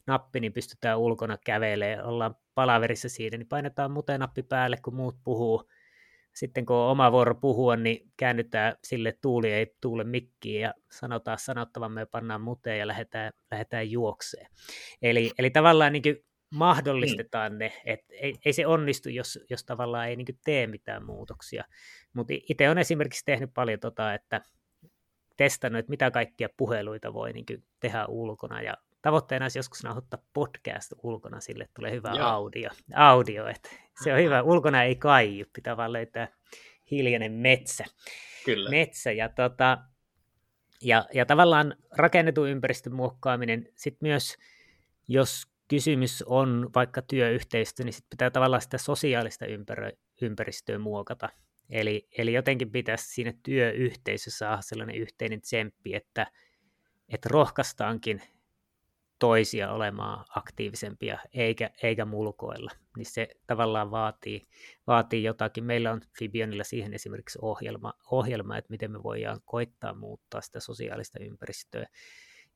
[0.07, 5.69] nappi, niin pystytään ulkona kävelemään, ollaan palaverissa siitä, niin painetaan mute-nappi päälle, kun muut puhuu.
[6.35, 11.39] Sitten kun on oma vuoro puhua, niin käännytään sille tuuli ei tuule mikkiin ja sanotaan
[11.39, 14.47] sanottavamme ja pannaan muteen ja lähdetään, lähdetään juokseen.
[15.01, 16.03] Eli, eli tavallaan niin
[16.51, 17.57] mahdollistetaan mm.
[17.57, 21.63] ne, että ei, ei se onnistu, jos, jos tavallaan ei niin tee mitään muutoksia.
[22.13, 24.41] Mutta itse olen esimerkiksi tehnyt paljon tota, että
[25.37, 27.45] testannut, että mitä kaikkia puheluita voi niin
[27.79, 32.27] tehdä ulkona, ja tavoitteena olisi joskus nauhoittaa podcast ulkona, sille tulee hyvä Joo.
[32.27, 33.69] audio, audio että
[34.03, 36.27] se on hyvä, ulkona ei kaiu, pitää vaan löytää
[36.91, 37.85] hiljainen metsä.
[38.45, 38.69] Kyllä.
[38.69, 39.77] Metsä, ja, tota,
[40.81, 44.37] ja, ja tavallaan rakennetun ympäristön muokkaaminen, sitten myös
[45.07, 51.29] jos kysymys on vaikka työyhteistyö, niin sit pitää tavallaan sitä sosiaalista ympärö, ympäristöä muokata.
[51.69, 56.27] Eli, eli jotenkin pitäisi siinä työyhteisössä saada sellainen yhteinen tsemppi, että,
[57.09, 58.21] että rohkaistaankin
[59.19, 62.71] toisia olemaan aktiivisempia eikä, eikä mulkoilla.
[62.97, 64.47] Niin se tavallaan vaatii,
[64.87, 65.63] vaatii jotakin.
[65.63, 71.19] Meillä on Fibionilla siihen esimerkiksi ohjelma, ohjelma, että miten me voidaan koittaa muuttaa sitä sosiaalista
[71.19, 71.87] ympäristöä.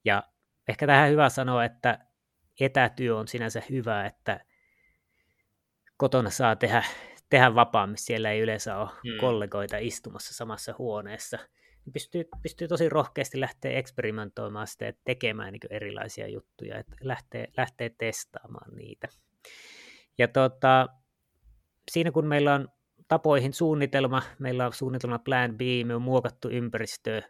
[0.05, 0.23] Ja
[0.67, 1.99] ehkä tähän hyvä sanoa, että
[2.59, 4.39] etätyö on sinänsä hyvä, että
[5.97, 6.83] kotona saa tehdä,
[7.29, 7.97] tehdä vapaammin.
[7.97, 9.19] Siellä ei yleensä ole hmm.
[9.19, 11.39] kollegoita istumassa samassa huoneessa–
[11.93, 17.89] pystyy, pystyy tosi rohkeasti lähteä eksperimentoimaan sitä ja tekemään niin erilaisia juttuja, että lähtee, lähtee
[17.89, 19.07] testaamaan niitä.
[20.17, 20.87] Ja tota,
[21.91, 22.69] siinä kun meillä on
[23.07, 27.21] tapoihin suunnitelma, meillä on suunnitelma Plan B, me on muokattu ympäristöä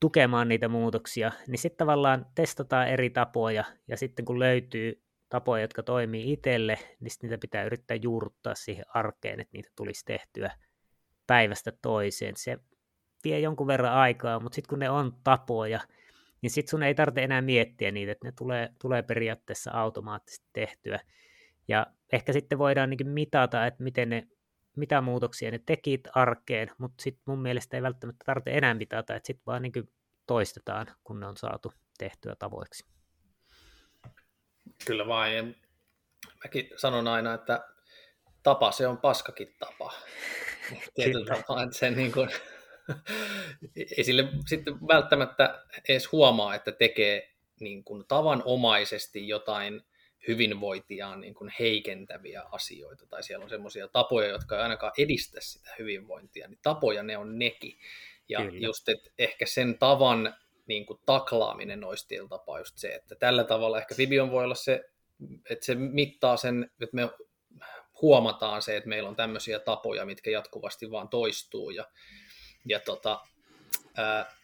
[0.00, 5.82] tukemaan niitä muutoksia, niin sitten tavallaan testataan eri tapoja, ja sitten kun löytyy tapoja, jotka
[5.82, 10.50] toimii itselle, niin niitä pitää yrittää juurruttaa siihen arkeen, että niitä tulisi tehtyä
[11.26, 12.34] päivästä toiseen.
[12.36, 12.58] Se
[13.24, 15.80] vie jonkun verran aikaa, mutta sitten kun ne on tapoja,
[16.42, 21.00] niin sitten sun ei tarvitse enää miettiä niitä, että ne tulee, tulee periaatteessa automaattisesti tehtyä.
[21.68, 24.28] Ja ehkä sitten voidaan niin mitata, että miten ne,
[24.76, 29.26] mitä muutoksia ne tekit arkeen, mutta sitten mun mielestä ei välttämättä tarvitse enää mitata, että
[29.26, 29.72] sitten vaan niin
[30.26, 32.86] toistetaan, kun ne on saatu tehtyä tavoiksi.
[34.86, 35.36] Kyllä vain.
[35.36, 35.44] Ja
[36.44, 37.68] mäkin sanon aina, että
[38.42, 39.92] tapa se on paskakin tapa.
[40.94, 42.28] Tietyllä tapaa, että se niin kuin,
[43.96, 49.82] ei sille sitten välttämättä edes huomaa, että tekee niin kuin tavanomaisesti jotain
[50.28, 55.70] hyvinvointiaan niin kuin heikentäviä asioita, tai siellä on semmoisia tapoja, jotka ei ainakaan edistä sitä
[55.78, 57.78] hyvinvointia, niin tapoja ne on nekin.
[58.28, 58.66] Ja Kyllä.
[58.66, 60.34] just, että ehkä sen tavan
[60.66, 64.84] niin kuin taklaaminen olisi tapaa just se, että tällä tavalla ehkä Fibion voi olla se,
[65.50, 67.10] että se mittaa sen, että me
[68.02, 71.84] huomataan se, että meillä on tämmöisiä tapoja, mitkä jatkuvasti vaan toistuu, ja
[72.64, 73.20] ja tota,
[73.96, 74.39] ää,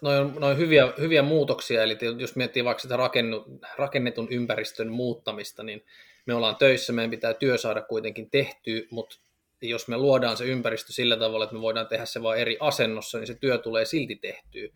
[0.00, 3.44] noin on, noin hyviä, hyviä muutoksia, eli jos miettii vaikka sitä rakennu,
[3.76, 5.84] rakennetun ympäristön muuttamista, niin
[6.26, 9.16] me ollaan töissä, meidän pitää työ saada kuitenkin tehtyä, mutta
[9.62, 13.18] jos me luodaan se ympäristö sillä tavalla, että me voidaan tehdä se vain eri asennossa,
[13.18, 14.68] niin se työ tulee silti tehtyä.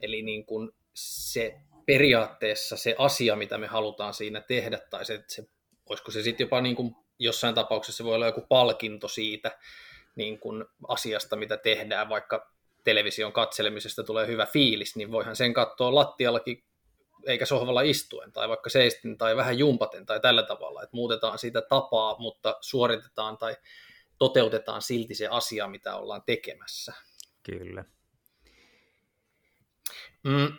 [0.00, 1.54] Eli niin kuin se
[1.86, 5.44] periaatteessa se asia, mitä me halutaan siinä tehdä, tai se, se
[5.88, 9.58] olisiko se sitten jopa niin kuin jossain tapauksessa voi olla joku palkinto siitä,
[10.16, 12.52] niin kuin asiasta, mitä tehdään, vaikka
[12.84, 16.64] television katselemisesta tulee hyvä fiilis, niin voihan sen katsoa lattiallakin
[17.26, 21.62] eikä sohvalla istuen, tai vaikka seistin, tai vähän jumpaten, tai tällä tavalla, että muutetaan sitä
[21.62, 23.56] tapaa, mutta suoritetaan tai
[24.18, 26.92] toteutetaan silti se asia, mitä ollaan tekemässä.
[27.42, 27.84] Kyllä.
[30.22, 30.52] Mm,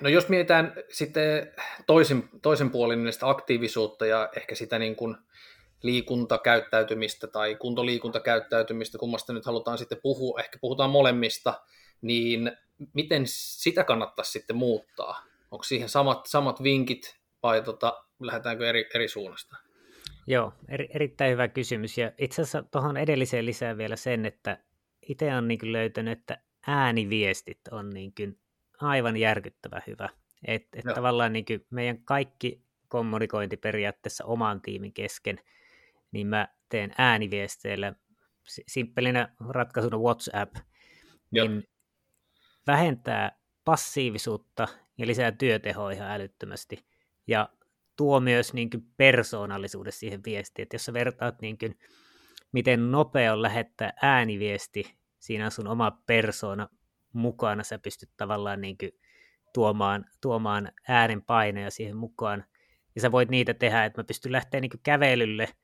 [0.00, 1.54] no jos mietitään sitten
[1.86, 5.16] toisen, toisen puolin niin aktiivisuutta ja ehkä sitä niin kuin,
[5.82, 11.60] liikuntakäyttäytymistä tai kuntoliikuntakäyttäytymistä, kummasta nyt halutaan sitten puhua, ehkä puhutaan molemmista,
[12.02, 12.52] niin
[12.94, 15.22] miten sitä kannattaisi sitten muuttaa?
[15.50, 19.56] Onko siihen samat, samat vinkit vai tota, lähdetäänkö eri, eri suunnasta?
[20.26, 21.98] Joo, eri, erittäin hyvä kysymys.
[21.98, 24.58] Ja itse asiassa tuohon edelliseen lisää vielä sen, että
[25.08, 28.12] itse olen niin löytänyt, että ääniviestit on niin
[28.80, 30.08] aivan järkyttävä hyvä.
[30.46, 35.40] Että et tavallaan niin meidän kaikki kommunikointi periaatteessa oman tiimin kesken–
[36.12, 37.94] niin mä teen ääniviesteillä
[38.68, 40.56] simppelinä ratkaisuna WhatsApp,
[41.32, 41.48] Joo.
[41.48, 41.64] niin
[42.66, 46.86] vähentää passiivisuutta ja lisää työtehoa ihan älyttömästi.
[47.26, 47.48] Ja
[47.96, 51.78] tuo myös niin kuin persoonallisuuden siihen viestiin, että jos sä vertaat niin kuin,
[52.52, 56.68] miten nopea on lähettää ääniviesti, siinä on sun oma persoona
[57.12, 58.90] mukana, sä pystyt tavallaan niin kuin
[59.54, 62.44] tuomaan, tuomaan äänen paineja siihen mukaan,
[62.94, 65.48] ja sä voit niitä tehdä, että mä pystyn lähteä niin kävelylle–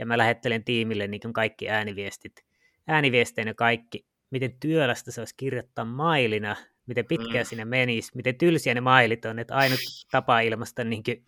[0.00, 2.44] ja mä lähettelen tiimille niin kaikki ääniviestit,
[2.86, 7.48] ääniviesteinä kaikki, miten työlästä se olisi kirjoittaa mailina, miten pitkään mm.
[7.48, 11.24] siinä menisi, miten tylsiä ne mailit on, että ainut tapa ilmasta niin kuin,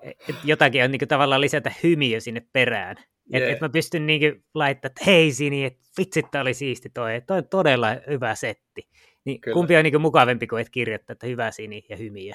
[0.00, 2.96] että jotakin on niin kuin, tavallaan lisätä hymiö sinne perään.
[2.96, 3.42] Yeah.
[3.42, 6.90] Että et mä pystyn niin kuin, laittamaan, että hei Sini, että vitsit, tämä oli siisti
[6.90, 8.88] toi, toi on todella hyvä setti.
[9.24, 12.34] Niin kumpi on niin kuin, mukavempi kuin, että kirjoittaa, että hyvä Sini ja hymiö.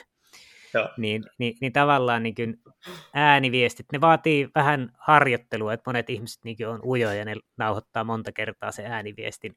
[0.97, 2.57] Niin, niin, niin tavallaan niin kuin
[3.13, 8.31] ääniviestit, ne vaatii vähän harjoittelua, että monet ihmiset niin on ujoja ja ne nauhoittaa monta
[8.31, 9.55] kertaa se ääniviestin,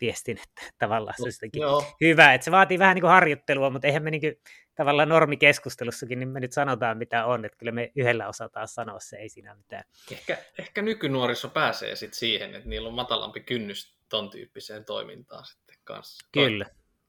[0.00, 4.02] viestin, että tavallaan se on hyvä, että se vaatii vähän niin kuin harjoittelua, mutta eihän
[4.02, 4.34] me niin kuin,
[4.74, 9.16] tavallaan normikeskustelussakin, niin me nyt sanotaan mitä on, että kyllä me yhdellä osataan sanoa se,
[9.16, 9.84] ei siinä mitään.
[10.12, 15.76] Ehkä, ehkä nykynuoriso pääsee sitten siihen, että niillä on matalampi kynnys ton tyyppiseen toimintaan sitten
[15.84, 16.28] kanssa.
[16.32, 16.66] Kyllä,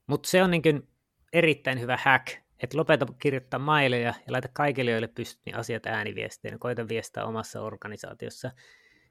[0.08, 0.88] mutta se on niin kuin
[1.34, 2.28] erittäin hyvä hack
[2.60, 6.58] että lopeta kirjoittaa maileja ja laita kaikille, joille pystyt, niin asiat ääniviesteinä.
[6.58, 8.52] Koita viestää omassa organisaatiossa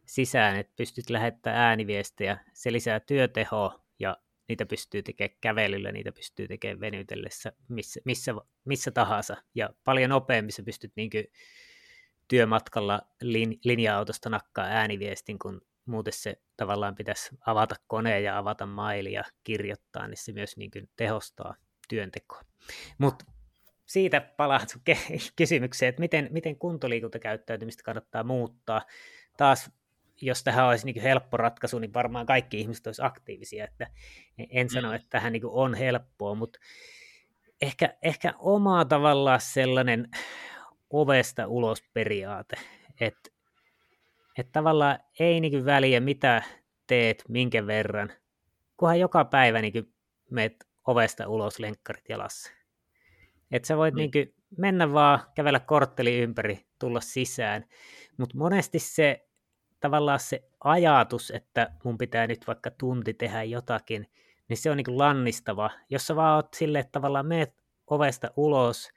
[0.07, 2.39] sisään, että pystyt lähettämään ääniviestejä.
[2.53, 4.17] Se lisää työtehoa ja
[4.49, 9.37] niitä pystyy tekemään kävelyllä, niitä pystyy tekemään venytellessä missä, missä, missä tahansa.
[9.55, 11.11] Ja paljon nopeammin sä pystyt niin
[12.29, 19.13] työmatkalla lin, linja-autosta nakkaa ääniviestin, kun muuten se tavallaan pitäisi avata koneen ja avata maili
[19.13, 21.55] ja kirjoittaa, niin se myös niin tehostaa
[21.89, 22.43] työntekoa.
[22.99, 23.25] Mutta
[23.87, 24.67] siitä palaan
[25.37, 28.83] kysymykseen, että miten, miten kuntoliikuntakäyttäytymistä kannattaa muuttaa.
[29.37, 29.71] Taas
[30.21, 33.65] jos tähän olisi niin helppo ratkaisu, niin varmaan kaikki ihmiset olisivat aktiivisia.
[33.65, 33.87] Että
[34.51, 34.95] en sano, mm.
[34.95, 36.59] että tähän niin on helppoa, mutta
[37.63, 40.09] ehkä, ehkä oma tavallaan sellainen
[40.91, 42.57] ovesta ulos periaate,
[43.01, 43.31] että,
[44.39, 46.43] että tavallaan ei niin väliä mitä
[46.87, 48.13] teet, minkä verran,
[48.77, 49.95] kunhan joka päivä niin
[50.31, 52.53] meet ovesta ulos lenkkarit jalassa.
[53.55, 53.99] Että sä voit mm.
[53.99, 57.65] niin mennä vaan, kävellä kortteli ympäri, tulla sisään,
[58.17, 59.29] mutta monesti se
[59.81, 64.07] tavallaan se ajatus, että mun pitää nyt vaikka tunti tehdä jotakin,
[64.49, 65.71] niin se on niin lannistava.
[65.91, 67.55] Jos sä vaan oot silleen, että tavallaan meet
[67.87, 68.91] ovesta ulos,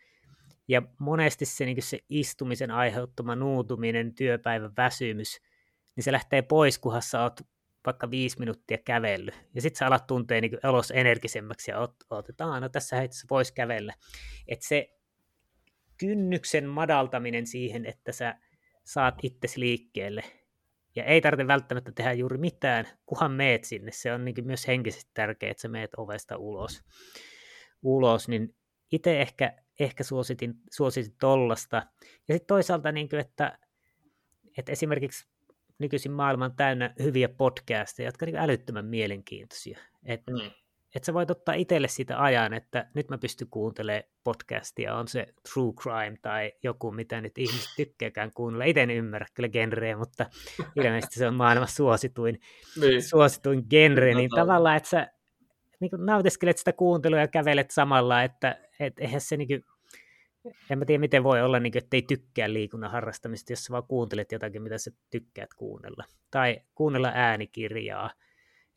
[0.68, 5.42] ja monesti se, niin se istumisen aiheuttama nuutuminen, työpäivän väsymys,
[5.96, 7.42] niin se lähtee pois, kunhan sä oot
[7.88, 9.36] vaikka viisi minuuttia kävellyt.
[9.56, 11.88] Ja sitten sä alat tuntea niin elos energisemmäksi ja
[12.30, 13.94] että no tässä heitessä voisi kävellä.
[14.48, 14.98] Että se
[15.98, 18.36] kynnyksen madaltaminen siihen, että sä
[18.84, 20.24] saat itsesi liikkeelle,
[20.96, 23.92] ja ei tarvitse välttämättä tehdä juuri mitään, kunhan meet sinne.
[23.92, 26.84] Se on niin myös henkisesti tärkeää, että sä meet ovesta ulos.
[27.84, 28.56] ulos niin
[28.92, 31.78] itse ehkä, ehkä suositin, suositin tollasta.
[32.28, 33.60] Ja sitten toisaalta, niin kuin, että,
[34.58, 35.28] että esimerkiksi
[35.80, 39.80] nykyisin maailman täynnä hyviä podcasteja, jotka ovat niin älyttömän mielenkiintoisia.
[40.06, 40.52] Et, mm
[40.96, 45.26] että sä voit ottaa itselle sitä ajan, että nyt mä pystyn kuuntelemaan podcastia, on se
[45.54, 48.66] true crime tai joku, mitä nyt ihmiset tykkääkään kuunnella.
[48.66, 50.26] Itse en ymmärrä kyllä genreä, mutta
[50.76, 52.40] ilmeisesti se on maailman suosituin,
[52.82, 53.04] niin.
[53.04, 55.08] suosituin genre, niin tavallaan, että sä
[55.80, 59.66] niin nautiskelet sitä kuuntelua ja kävelet samalla, että et, eihän se niin kuin,
[60.70, 63.72] en mä tiedä, miten voi olla, niin kuin, että ei tykkää liikunnan harrastamista, jos sä
[63.72, 66.04] vaan kuuntelet jotakin, mitä sä tykkäät kuunnella.
[66.32, 68.12] Tai kuunnella äänikirjaa,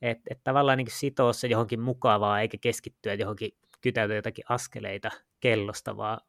[0.02, 5.96] että et tavallaan niin sitoo se johonkin mukavaa, eikä keskittyä johonkin kytäytä jotakin askeleita kellosta,
[5.96, 6.20] vaan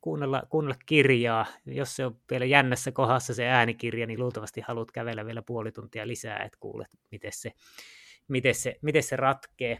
[0.00, 1.46] kuunnella, kuunnella kirjaa.
[1.66, 6.06] Jos se on vielä jännässä kohdassa se äänikirja, niin luultavasti haluat kävellä vielä puoli tuntia
[6.06, 7.52] lisää, että kuulet, miten se,
[8.28, 9.78] miten se, miten se ratkee.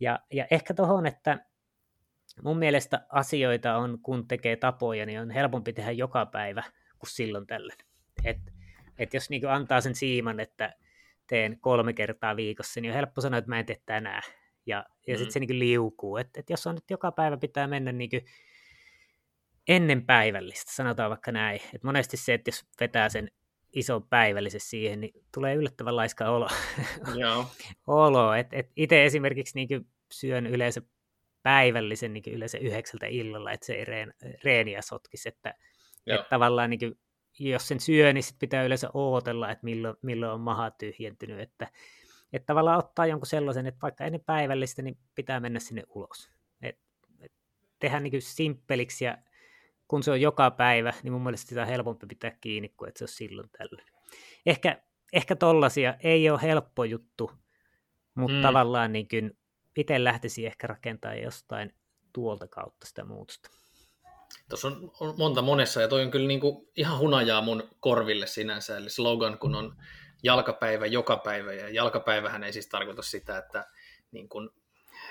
[0.00, 1.46] Ja, ja ehkä tuohon, että
[2.42, 6.62] mun mielestä asioita on, kun tekee tapoja, niin on helpompi tehdä joka päivä
[6.98, 7.78] kuin silloin tällöin.
[8.24, 8.38] Et,
[8.98, 10.74] et jos niin antaa sen siiman, että
[11.26, 14.22] teen kolme kertaa viikossa, niin on helppo sanoa, että mä en tee tänään.
[14.66, 15.18] Ja, ja mm.
[15.18, 16.16] sitten se niin liukuu.
[16.16, 18.10] Että et jos on nyt joka päivä pitää mennä niin
[19.68, 21.60] ennen päivällistä, sanotaan vaikka näin.
[21.74, 23.30] Että monesti se, että jos vetää sen
[23.72, 26.48] ison päivällisen siihen, niin tulee yllättävän laiska olo.
[27.14, 27.46] Joo.
[27.86, 28.34] olo.
[28.34, 30.82] Et, et itse esimerkiksi niin syön yleensä
[31.44, 35.54] päivällisen niin yleensä yhdeksältä illalla, että se ei reen, reeniä sotkisi, että,
[36.06, 36.98] että tavallaan niin
[37.38, 41.70] jos sen syö, niin sit pitää yleensä ootella, että milloin, milloin on maha tyhjentynyt, että,
[42.32, 46.30] että tavallaan ottaa jonkun sellaisen, että vaikka ennen päivällistä, niin pitää mennä sinne ulos.
[46.62, 46.78] Et,
[47.20, 47.32] et
[47.78, 49.18] tehdä niin simppeliksi ja
[49.88, 52.98] kun se on joka päivä, niin mun mielestä sitä on helpompi pitää kiinni kuin että
[52.98, 53.88] se on silloin tällöin.
[54.46, 57.30] Ehkä, ehkä tollasia ei ole helppo juttu,
[58.14, 58.42] mutta mm.
[58.42, 59.38] tavallaan niin kuin
[59.76, 61.74] itse lähtisi ehkä rakentamaan jostain
[62.12, 63.50] tuolta kautta sitä muutosta.
[64.48, 68.26] Tuossa on, on monta monessa, ja toi on kyllä niin kuin ihan hunajaa mun korville
[68.26, 69.76] sinänsä, eli slogan, kun on
[70.22, 73.66] jalkapäivä joka päivä, ja jalkapäivähän ei siis tarkoita sitä, että
[74.10, 74.50] niin kuin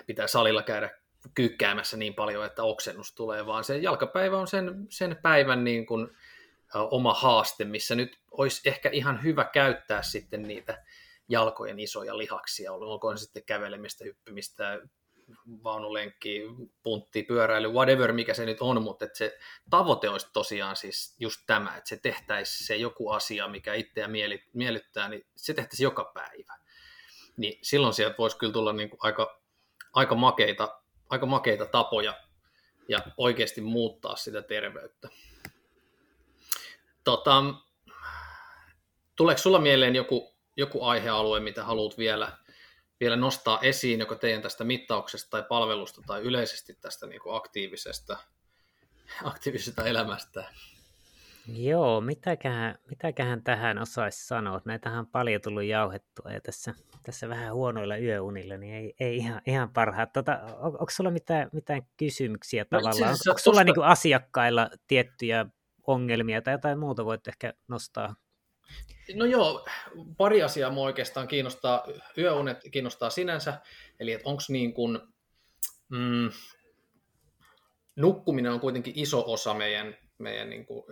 [0.05, 0.89] pitää salilla käydä
[1.35, 6.07] kyykkäämässä niin paljon, että oksennus tulee, vaan se jalkapäivä on sen, sen päivän niin kuin,
[6.73, 10.83] oma haaste, missä nyt olisi ehkä ihan hyvä käyttää sitten niitä
[11.29, 14.79] jalkojen isoja lihaksia, olkoon sitten kävelemistä, hyppimistä,
[15.63, 16.41] vaunulenkki,
[16.83, 21.41] puntti, pyöräily, whatever mikä se nyt on, mutta että se tavoite olisi tosiaan siis just
[21.47, 24.07] tämä, että se tehtäisiin se joku asia, mikä itseä
[24.53, 26.57] miellyttää, niin se tehtäisiin joka päivä.
[27.37, 29.41] Niin silloin sieltä voisi kyllä tulla niin kuin aika,
[29.93, 32.13] aika, makeita, aika makeita tapoja
[32.87, 35.09] ja oikeasti muuttaa sitä terveyttä.
[37.03, 37.43] Tota,
[39.15, 42.31] tuleeko sulla mieleen joku, joku aihealue, mitä haluat vielä
[43.03, 48.17] vielä nostaa esiin joko teidän tästä mittauksesta tai palvelusta tai yleisesti tästä niin kuin aktiivisesta,
[49.23, 50.43] aktiivisesta elämästä?
[51.47, 54.61] Joo, mitäköhän, mitäköhän tähän osaisi sanoa?
[54.65, 56.73] Näitähän on paljon tullut jauhettua ja tässä,
[57.03, 60.13] tässä vähän huonoilla yöunilla, niin ei, ei ihan, ihan parhaat.
[60.13, 63.11] Tota, on, onko sulla mitään, mitään kysymyksiä no, tavallaan?
[63.11, 63.81] Onko, onko sulla tosta...
[63.81, 65.45] niin asiakkailla tiettyjä
[65.87, 68.15] ongelmia tai jotain muuta voit ehkä nostaa?
[69.15, 69.65] No joo,
[70.17, 71.87] pari asiaa mua oikeastaan kiinnostaa.
[72.17, 73.61] Yöunet kiinnostaa sinänsä,
[73.99, 74.99] eli onko niin kuin,
[75.89, 76.31] mm,
[77.95, 80.83] nukkuminen on kuitenkin iso osa meidän, meidän niin kuin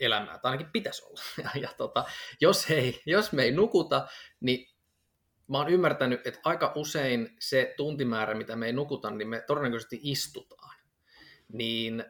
[0.00, 1.20] elämää, tai ainakin pitäisi olla.
[1.44, 2.04] Ja, ja tota,
[2.40, 4.08] jos, ei, jos me ei nukuta,
[4.40, 4.74] niin
[5.48, 10.00] mä oon ymmärtänyt, että aika usein se tuntimäärä, mitä me ei nukuta, niin me todennäköisesti
[10.02, 10.76] istutaan.
[11.52, 12.04] Niin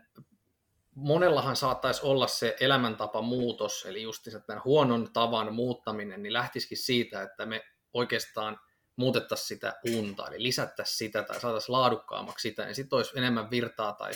[0.98, 7.22] monellahan saattaisi olla se elämäntapa muutos, eli just tämän huonon tavan muuttaminen, niin lähtisikin siitä,
[7.22, 8.60] että me oikeastaan
[8.96, 13.92] muutettaisiin sitä unta, eli lisättäisiin sitä tai saataisiin laadukkaammaksi sitä, niin sitten olisi enemmän virtaa
[13.92, 14.12] tai,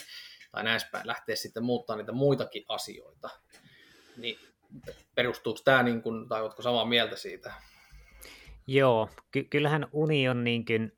[0.53, 3.29] tai näin päin lähteä sitten muuttaa niitä muitakin asioita.
[4.17, 4.39] Niin
[5.15, 7.53] perustuuko tämä, niin kuin, tai oletko samaa mieltä siitä?
[8.67, 10.93] Joo, ky- kyllähän uni on niin kuin,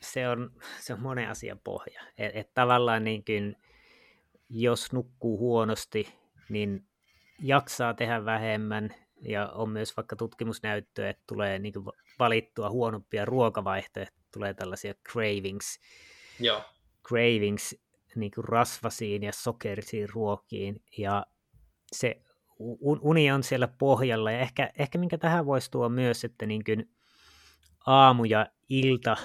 [0.00, 0.50] se on,
[0.80, 2.02] se on monen asian pohja.
[2.18, 3.56] Et, et tavallaan niin kuin,
[4.48, 6.14] jos nukkuu huonosti,
[6.48, 6.86] niin
[7.42, 11.74] jaksaa tehdä vähemmän, ja on myös vaikka tutkimusnäyttöä, että tulee niin
[12.18, 15.80] valittua huonompia ruokavaihtoehtoja, tulee tällaisia cravings,
[16.40, 16.62] Joo.
[17.08, 17.76] cravings
[18.16, 21.26] niin rasvasiin ja sokerisiin ruokiin, ja
[21.92, 22.22] se
[23.00, 26.90] uni on siellä pohjalla, ja ehkä, ehkä minkä tähän voisi tuoda myös, että niin kuin
[27.86, 29.16] aamu ja ilta,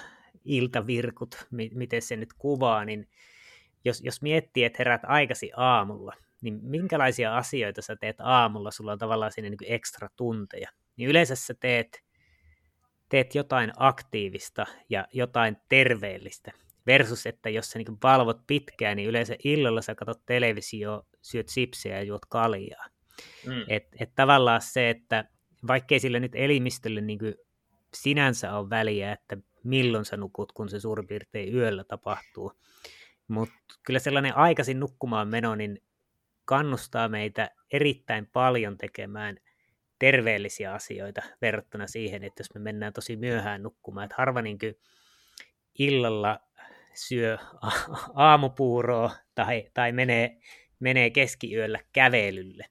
[0.44, 3.08] iltavirkut, miten se nyt kuvaa, niin
[3.84, 6.12] jos, jos miettii, että herät aikasi aamulla,
[6.42, 11.34] niin minkälaisia asioita sä teet aamulla, sulla on tavallaan sinne niin ekstra tunteja, niin yleensä
[11.34, 12.02] sä teet,
[13.08, 16.52] teet jotain aktiivista ja jotain terveellistä,
[16.86, 21.96] versus että jos sä niin valvot pitkään, niin yleensä illalla sä katsot televisio, syöt sipsiä
[21.96, 22.86] ja juot kaljaa.
[23.46, 23.64] Mm.
[23.68, 25.24] Et, et tavallaan se, että
[25.66, 27.18] vaikkei sille nyt elimistölle niin
[27.94, 32.52] sinänsä on väliä, että milloin sä nukut, kun se suurin piirtein yöllä tapahtuu,
[33.32, 33.54] mutta
[33.86, 35.82] kyllä sellainen aikaisin nukkumaan meno niin
[36.44, 39.36] kannustaa meitä erittäin paljon tekemään
[39.98, 44.04] terveellisiä asioita verrattuna siihen, että jos me mennään tosi myöhään nukkumaan.
[44.04, 44.58] Että harva niin
[45.78, 46.40] illalla
[46.94, 47.38] syö
[48.14, 50.36] aamupuuroa tai, tai menee,
[50.80, 52.66] menee keskiyöllä kävelylle.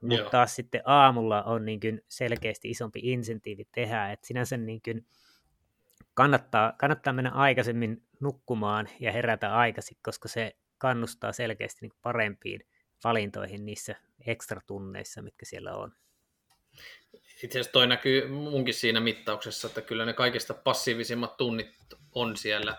[0.00, 5.06] Mutta taas sitten aamulla on niin kuin selkeästi isompi insentiivi tehdä, että sinänsä niin kuin
[6.14, 12.60] kannattaa, kannattaa mennä aikaisemmin nukkumaan ja herätä aikaisin, koska se kannustaa selkeästi niin parempiin
[13.04, 13.94] valintoihin niissä
[14.26, 15.92] ekstra tunneissa, mitkä siellä on.
[17.42, 21.74] Itse asiassa toi näkyy munkin siinä mittauksessa, että kyllä ne kaikista passiivisimmat tunnit
[22.14, 22.76] on siellä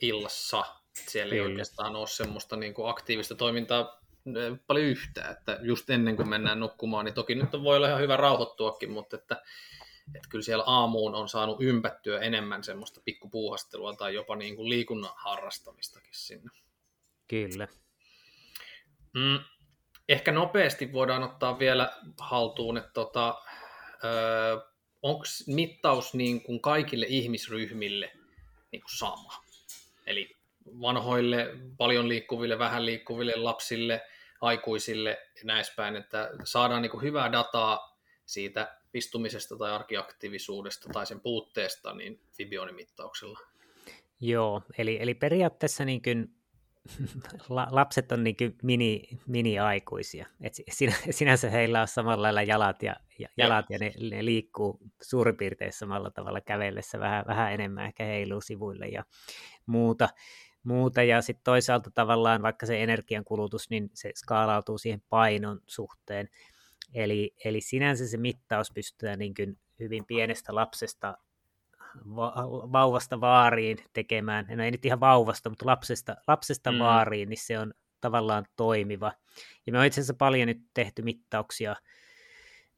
[0.00, 0.64] illassa.
[0.94, 1.44] Siellä kyllä.
[1.44, 4.04] ei oikeastaan ole semmoista niin kuin aktiivista toimintaa
[4.66, 8.16] paljon yhtään, että just ennen kuin mennään nukkumaan, niin toki nyt voi olla ihan hyvä
[8.16, 9.42] rauhoittuakin, mutta että
[10.14, 15.12] että kyllä siellä aamuun on saanut ympättyä enemmän semmoista pikkupuuhastelua tai jopa niin kuin liikunnan
[15.16, 16.50] harrastamistakin sinne.
[17.28, 17.68] Kyllä.
[19.14, 19.38] Mm,
[20.08, 23.42] ehkä nopeasti voidaan ottaa vielä haltuun, että tota,
[25.02, 28.12] onko mittaus niin kuin kaikille ihmisryhmille
[28.72, 29.32] niin kuin sama?
[30.06, 30.36] Eli
[30.80, 34.02] vanhoille, paljon liikkuville, vähän liikkuville lapsille,
[34.40, 41.06] aikuisille ja näin päin, että saadaan niin kuin hyvää dataa siitä istumisesta tai arkiaktiivisuudesta tai
[41.06, 43.38] sen puutteesta niin fibionimittauksella.
[44.20, 46.34] Joo, eli, eli periaatteessa niin kuin,
[47.48, 50.26] lapset on niin kuin mini, mini-aikuisia.
[50.40, 54.80] Et sinä, sinänsä heillä on samalla lailla jalat ja, ja, jalat ja ne, ne, liikkuu
[55.02, 59.04] suurin piirtein samalla tavalla kävellessä, vähän, vähän enemmän ehkä heiluu sivuille ja
[59.66, 60.08] muuta.
[60.62, 61.02] muuta.
[61.02, 66.28] Ja sitten toisaalta tavallaan vaikka se energiankulutus, niin se skaalautuu siihen painon suhteen.
[66.94, 71.18] Eli, eli sinänsä se mittaus pystytään niin kuin hyvin pienestä lapsesta
[72.72, 76.78] vauvasta vaariin tekemään, no ei nyt ihan vauvasta, mutta lapsesta, lapsesta mm.
[76.78, 79.12] vaariin, niin se on tavallaan toimiva.
[79.66, 81.76] Ja me on itse asiassa paljon nyt tehty mittauksia,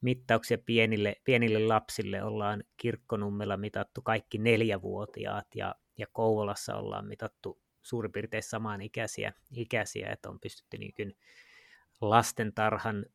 [0.01, 2.23] mittauksia pienille, pienille lapsille.
[2.23, 10.09] Ollaan kirkkonummella mitattu kaikki neljävuotiaat ja, ja Kouvolassa ollaan mitattu suurin piirtein samaan ikäisiä, ikäisiä
[10.09, 11.17] että on pystytty niin kuin
[12.01, 13.05] lastentarhan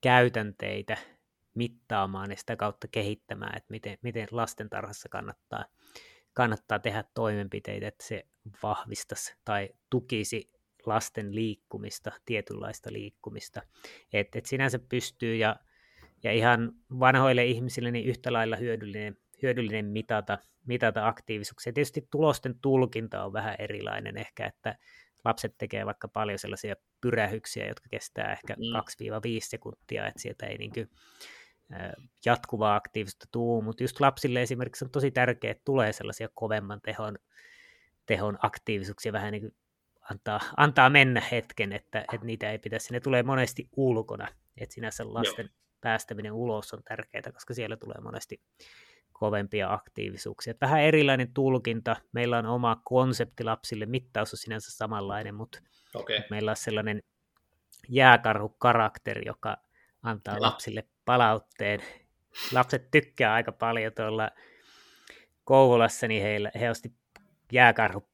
[0.00, 0.96] käytänteitä
[1.54, 5.64] mittaamaan ja sitä kautta kehittämään, että miten, miten lastentarhassa kannattaa,
[6.32, 8.26] kannattaa tehdä toimenpiteitä, että se
[8.62, 10.50] vahvistaisi tai tukisi
[10.86, 13.62] lasten liikkumista, tietynlaista liikkumista.
[14.12, 15.56] Että et sinänsä pystyy ja,
[16.22, 21.72] ja ihan vanhoille ihmisille niin yhtä lailla hyödyllinen, hyödyllinen mitata, mitata aktiivisuuksia.
[21.72, 24.78] Tietysti tulosten tulkinta on vähän erilainen ehkä, että
[25.24, 28.62] lapset tekee vaikka paljon sellaisia pyrähyksiä, jotka kestää ehkä mm.
[28.62, 30.90] 2-5 sekuntia, että sieltä ei niin kuin,
[32.24, 37.18] jatkuvaa aktiivista tuu, mutta just lapsille esimerkiksi on tosi tärkeää, että tulee sellaisia kovemman tehon,
[38.06, 39.54] tehon aktiivisuuksia, vähän niin kuin
[40.10, 45.14] antaa, antaa mennä hetken, että, että niitä ei pitäisi, ne tulee monesti ulkona, että sinänsä
[45.14, 45.54] lasten Joo.
[45.80, 48.40] päästäminen ulos on tärkeää, koska siellä tulee monesti
[49.18, 50.54] kovempia aktiivisuuksia.
[50.60, 51.96] Vähän erilainen tulkinta.
[52.12, 53.86] Meillä on oma konsepti lapsille.
[53.86, 55.60] Mittaus on sinänsä samanlainen, mutta
[55.94, 56.20] okay.
[56.30, 57.02] meillä on sellainen
[57.88, 59.56] jääkarhukarakteri, joka
[60.02, 60.42] antaa ja.
[60.42, 61.80] lapsille palautteen.
[62.52, 64.30] Lapset tykkää aika paljon tuolla
[65.44, 66.92] Kouvolassa, niin heillä, he osti
[67.52, 68.07] jääkarhu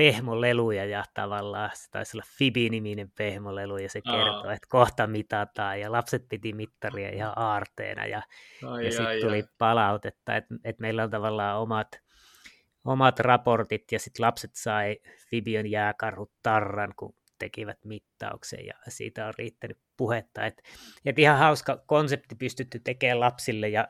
[0.00, 4.52] pehmoleluja ja tavallaan se taisi olla Fibi-niminen pehmolelu ja se kertoo, Aa.
[4.52, 8.22] että kohta mitataan ja lapset piti mittaria ihan aarteena ja,
[8.84, 9.48] ja sitten tuli ai.
[9.58, 11.88] palautetta, että, että meillä on tavallaan omat,
[12.84, 14.96] omat raportit ja sitten lapset sai
[15.30, 20.46] Fibion jääkarhut tarran, kun tekivät mittauksen ja siitä on riittänyt puhetta.
[20.46, 20.62] Että,
[21.04, 23.88] että ihan hauska konsepti pystytty tekemään lapsille ja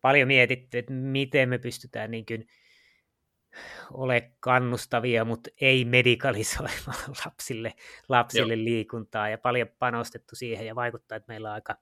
[0.00, 2.46] paljon mietitty, että miten me pystytään niin kuin
[3.92, 7.74] ole kannustavia, mutta ei medikalisoimaan lapsille,
[8.08, 11.76] lapsille liikuntaa ja paljon panostettu siihen ja vaikuttaa, että meillä on aika,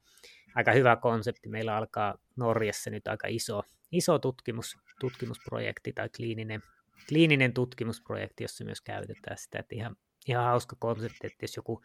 [0.54, 1.48] aika hyvä konsepti.
[1.48, 3.62] Meillä alkaa Norjassa nyt aika iso,
[3.92, 6.62] iso tutkimus, tutkimusprojekti tai kliininen,
[7.08, 9.96] kliininen tutkimusprojekti, jossa myös käytetään sitä, että ihan,
[10.26, 11.82] ihan hauska konsepti, että jos joku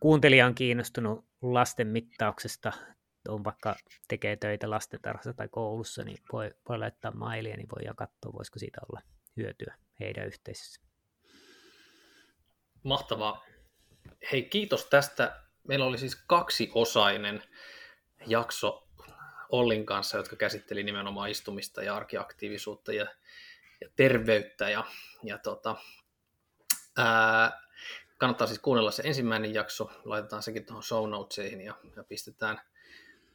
[0.00, 2.72] kuuntelija on kiinnostunut lasten mittauksesta
[3.28, 3.76] on vaikka
[4.08, 8.80] tekee töitä lastentarhassa tai koulussa, niin voi, voi laittaa mailia, niin voi katsoa, voisiko siitä
[8.88, 9.00] olla
[9.36, 10.80] hyötyä heidän yhteisössä.
[12.82, 13.44] Mahtavaa.
[14.32, 15.40] Hei, kiitos tästä.
[15.68, 17.42] Meillä oli siis kaksiosainen
[18.26, 18.88] jakso
[19.48, 23.06] Ollin kanssa, jotka käsitteli nimenomaan istumista ja arkiaktiivisuutta ja,
[23.80, 24.70] ja terveyttä.
[24.70, 24.84] Ja,
[25.22, 25.76] ja tota,
[26.96, 27.62] ää,
[28.18, 32.60] kannattaa siis kuunnella se ensimmäinen jakso, laitetaan sekin tuohon show notesihin ja, ja pistetään–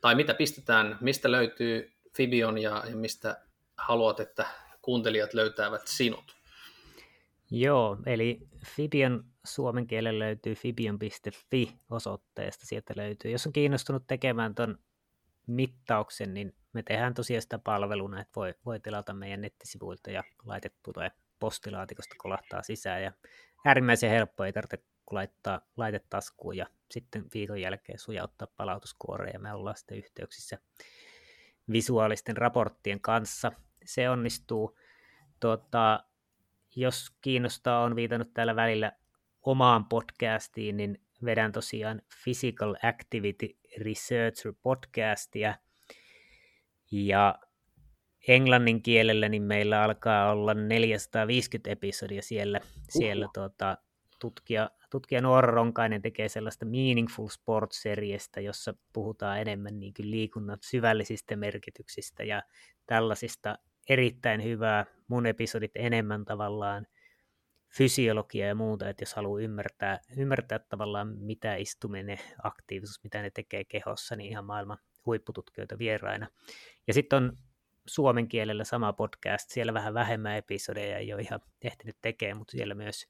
[0.01, 3.41] tai mitä pistetään, mistä löytyy Fibion ja, ja mistä
[3.77, 4.45] haluat, että
[4.81, 6.35] kuuntelijat löytävät sinut?
[7.51, 13.31] Joo, eli Fibion suomen kielellä löytyy fibion.fi osoitteesta, sieltä löytyy.
[13.31, 14.77] Jos on kiinnostunut tekemään tuon
[15.47, 20.79] mittauksen, niin me tehdään tosiaan sitä palveluna, että voi, voi tilata meidän nettisivuilta ja laitettu
[20.83, 23.11] tulee postilaatikosta kolahtaa sisään ja
[23.65, 29.77] äärimmäisen helppo, ei tarvitse laittaa laitetaskuun ja sitten viikon jälkeen sujauttaa palautuskuoreen ja me ollaan
[29.77, 30.57] sitten yhteyksissä
[31.71, 33.51] visuaalisten raporttien kanssa.
[33.85, 34.77] Se onnistuu.
[35.39, 36.03] Tuota,
[36.75, 38.91] jos kiinnostaa, on viitannut täällä välillä
[39.41, 45.55] omaan podcastiin, niin vedän tosiaan Physical Activity Researcher podcastia.
[46.91, 47.39] Ja
[48.27, 52.59] englannin kielellä niin meillä alkaa olla 450 episodia siellä,
[52.89, 53.77] siellä tuota,
[54.19, 61.35] tutkija, tutkija Noora Ronkainen tekee sellaista Meaningful Sports-seriestä, jossa puhutaan enemmän niin kuin liikunnan syvällisistä
[61.35, 62.43] merkityksistä ja
[62.85, 63.57] tällaisista
[63.89, 64.85] erittäin hyvää.
[65.07, 66.87] Mun episodit enemmän tavallaan
[67.77, 73.63] fysiologia ja muuta, että jos haluaa ymmärtää, ymmärtää tavallaan mitä istuminen, aktiivisuus, mitä ne tekee
[73.63, 76.27] kehossa, niin ihan maailman huippututkijoita vieraina.
[76.87, 77.37] Ja sitten on
[77.85, 82.75] suomen kielellä sama podcast, siellä vähän vähemmän episodeja ei ole ihan ehtinyt tekemään, mutta siellä
[82.75, 83.07] myös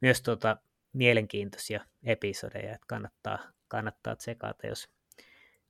[0.00, 0.56] myös tuota,
[0.92, 3.38] mielenkiintoisia episodeja, että kannattaa,
[3.68, 4.88] kannattaa tsekata, jos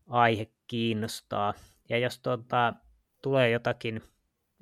[0.08, 1.54] aihe kiinnostaa.
[1.88, 2.74] Ja jos tuota,
[3.22, 4.02] tulee jotakin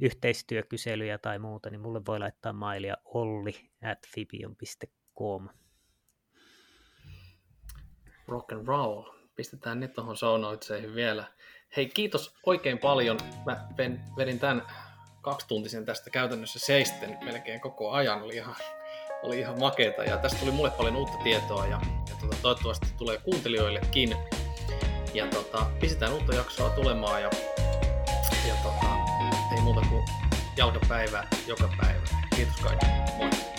[0.01, 5.49] yhteistyökyselyjä tai muuta, niin mulle voi laittaa mailia olli at fibion.com.
[8.29, 9.03] Rock and roll.
[9.37, 10.41] Pistetään ne tuohon show
[10.95, 11.25] vielä.
[11.77, 13.19] Hei, kiitos oikein paljon.
[13.47, 13.69] Mä
[14.17, 14.63] vedin tämän
[15.23, 18.23] kaksituntisen tästä käytännössä seisten melkein koko ajan.
[18.23, 18.57] Oli ihan
[19.23, 23.19] oli ihan makeeta ja tästä tuli mulle paljon uutta tietoa ja, ja tota, toivottavasti tulee
[23.19, 24.17] kuuntelijoillekin.
[25.15, 27.31] Ja tota, pistetään uutta jaksoa tulemaan ja,
[28.49, 28.95] ja tota,
[29.57, 30.05] ei muuta kuin
[30.57, 32.07] jalkapäivä joka päivä.
[32.37, 33.50] Kiitos kaikille.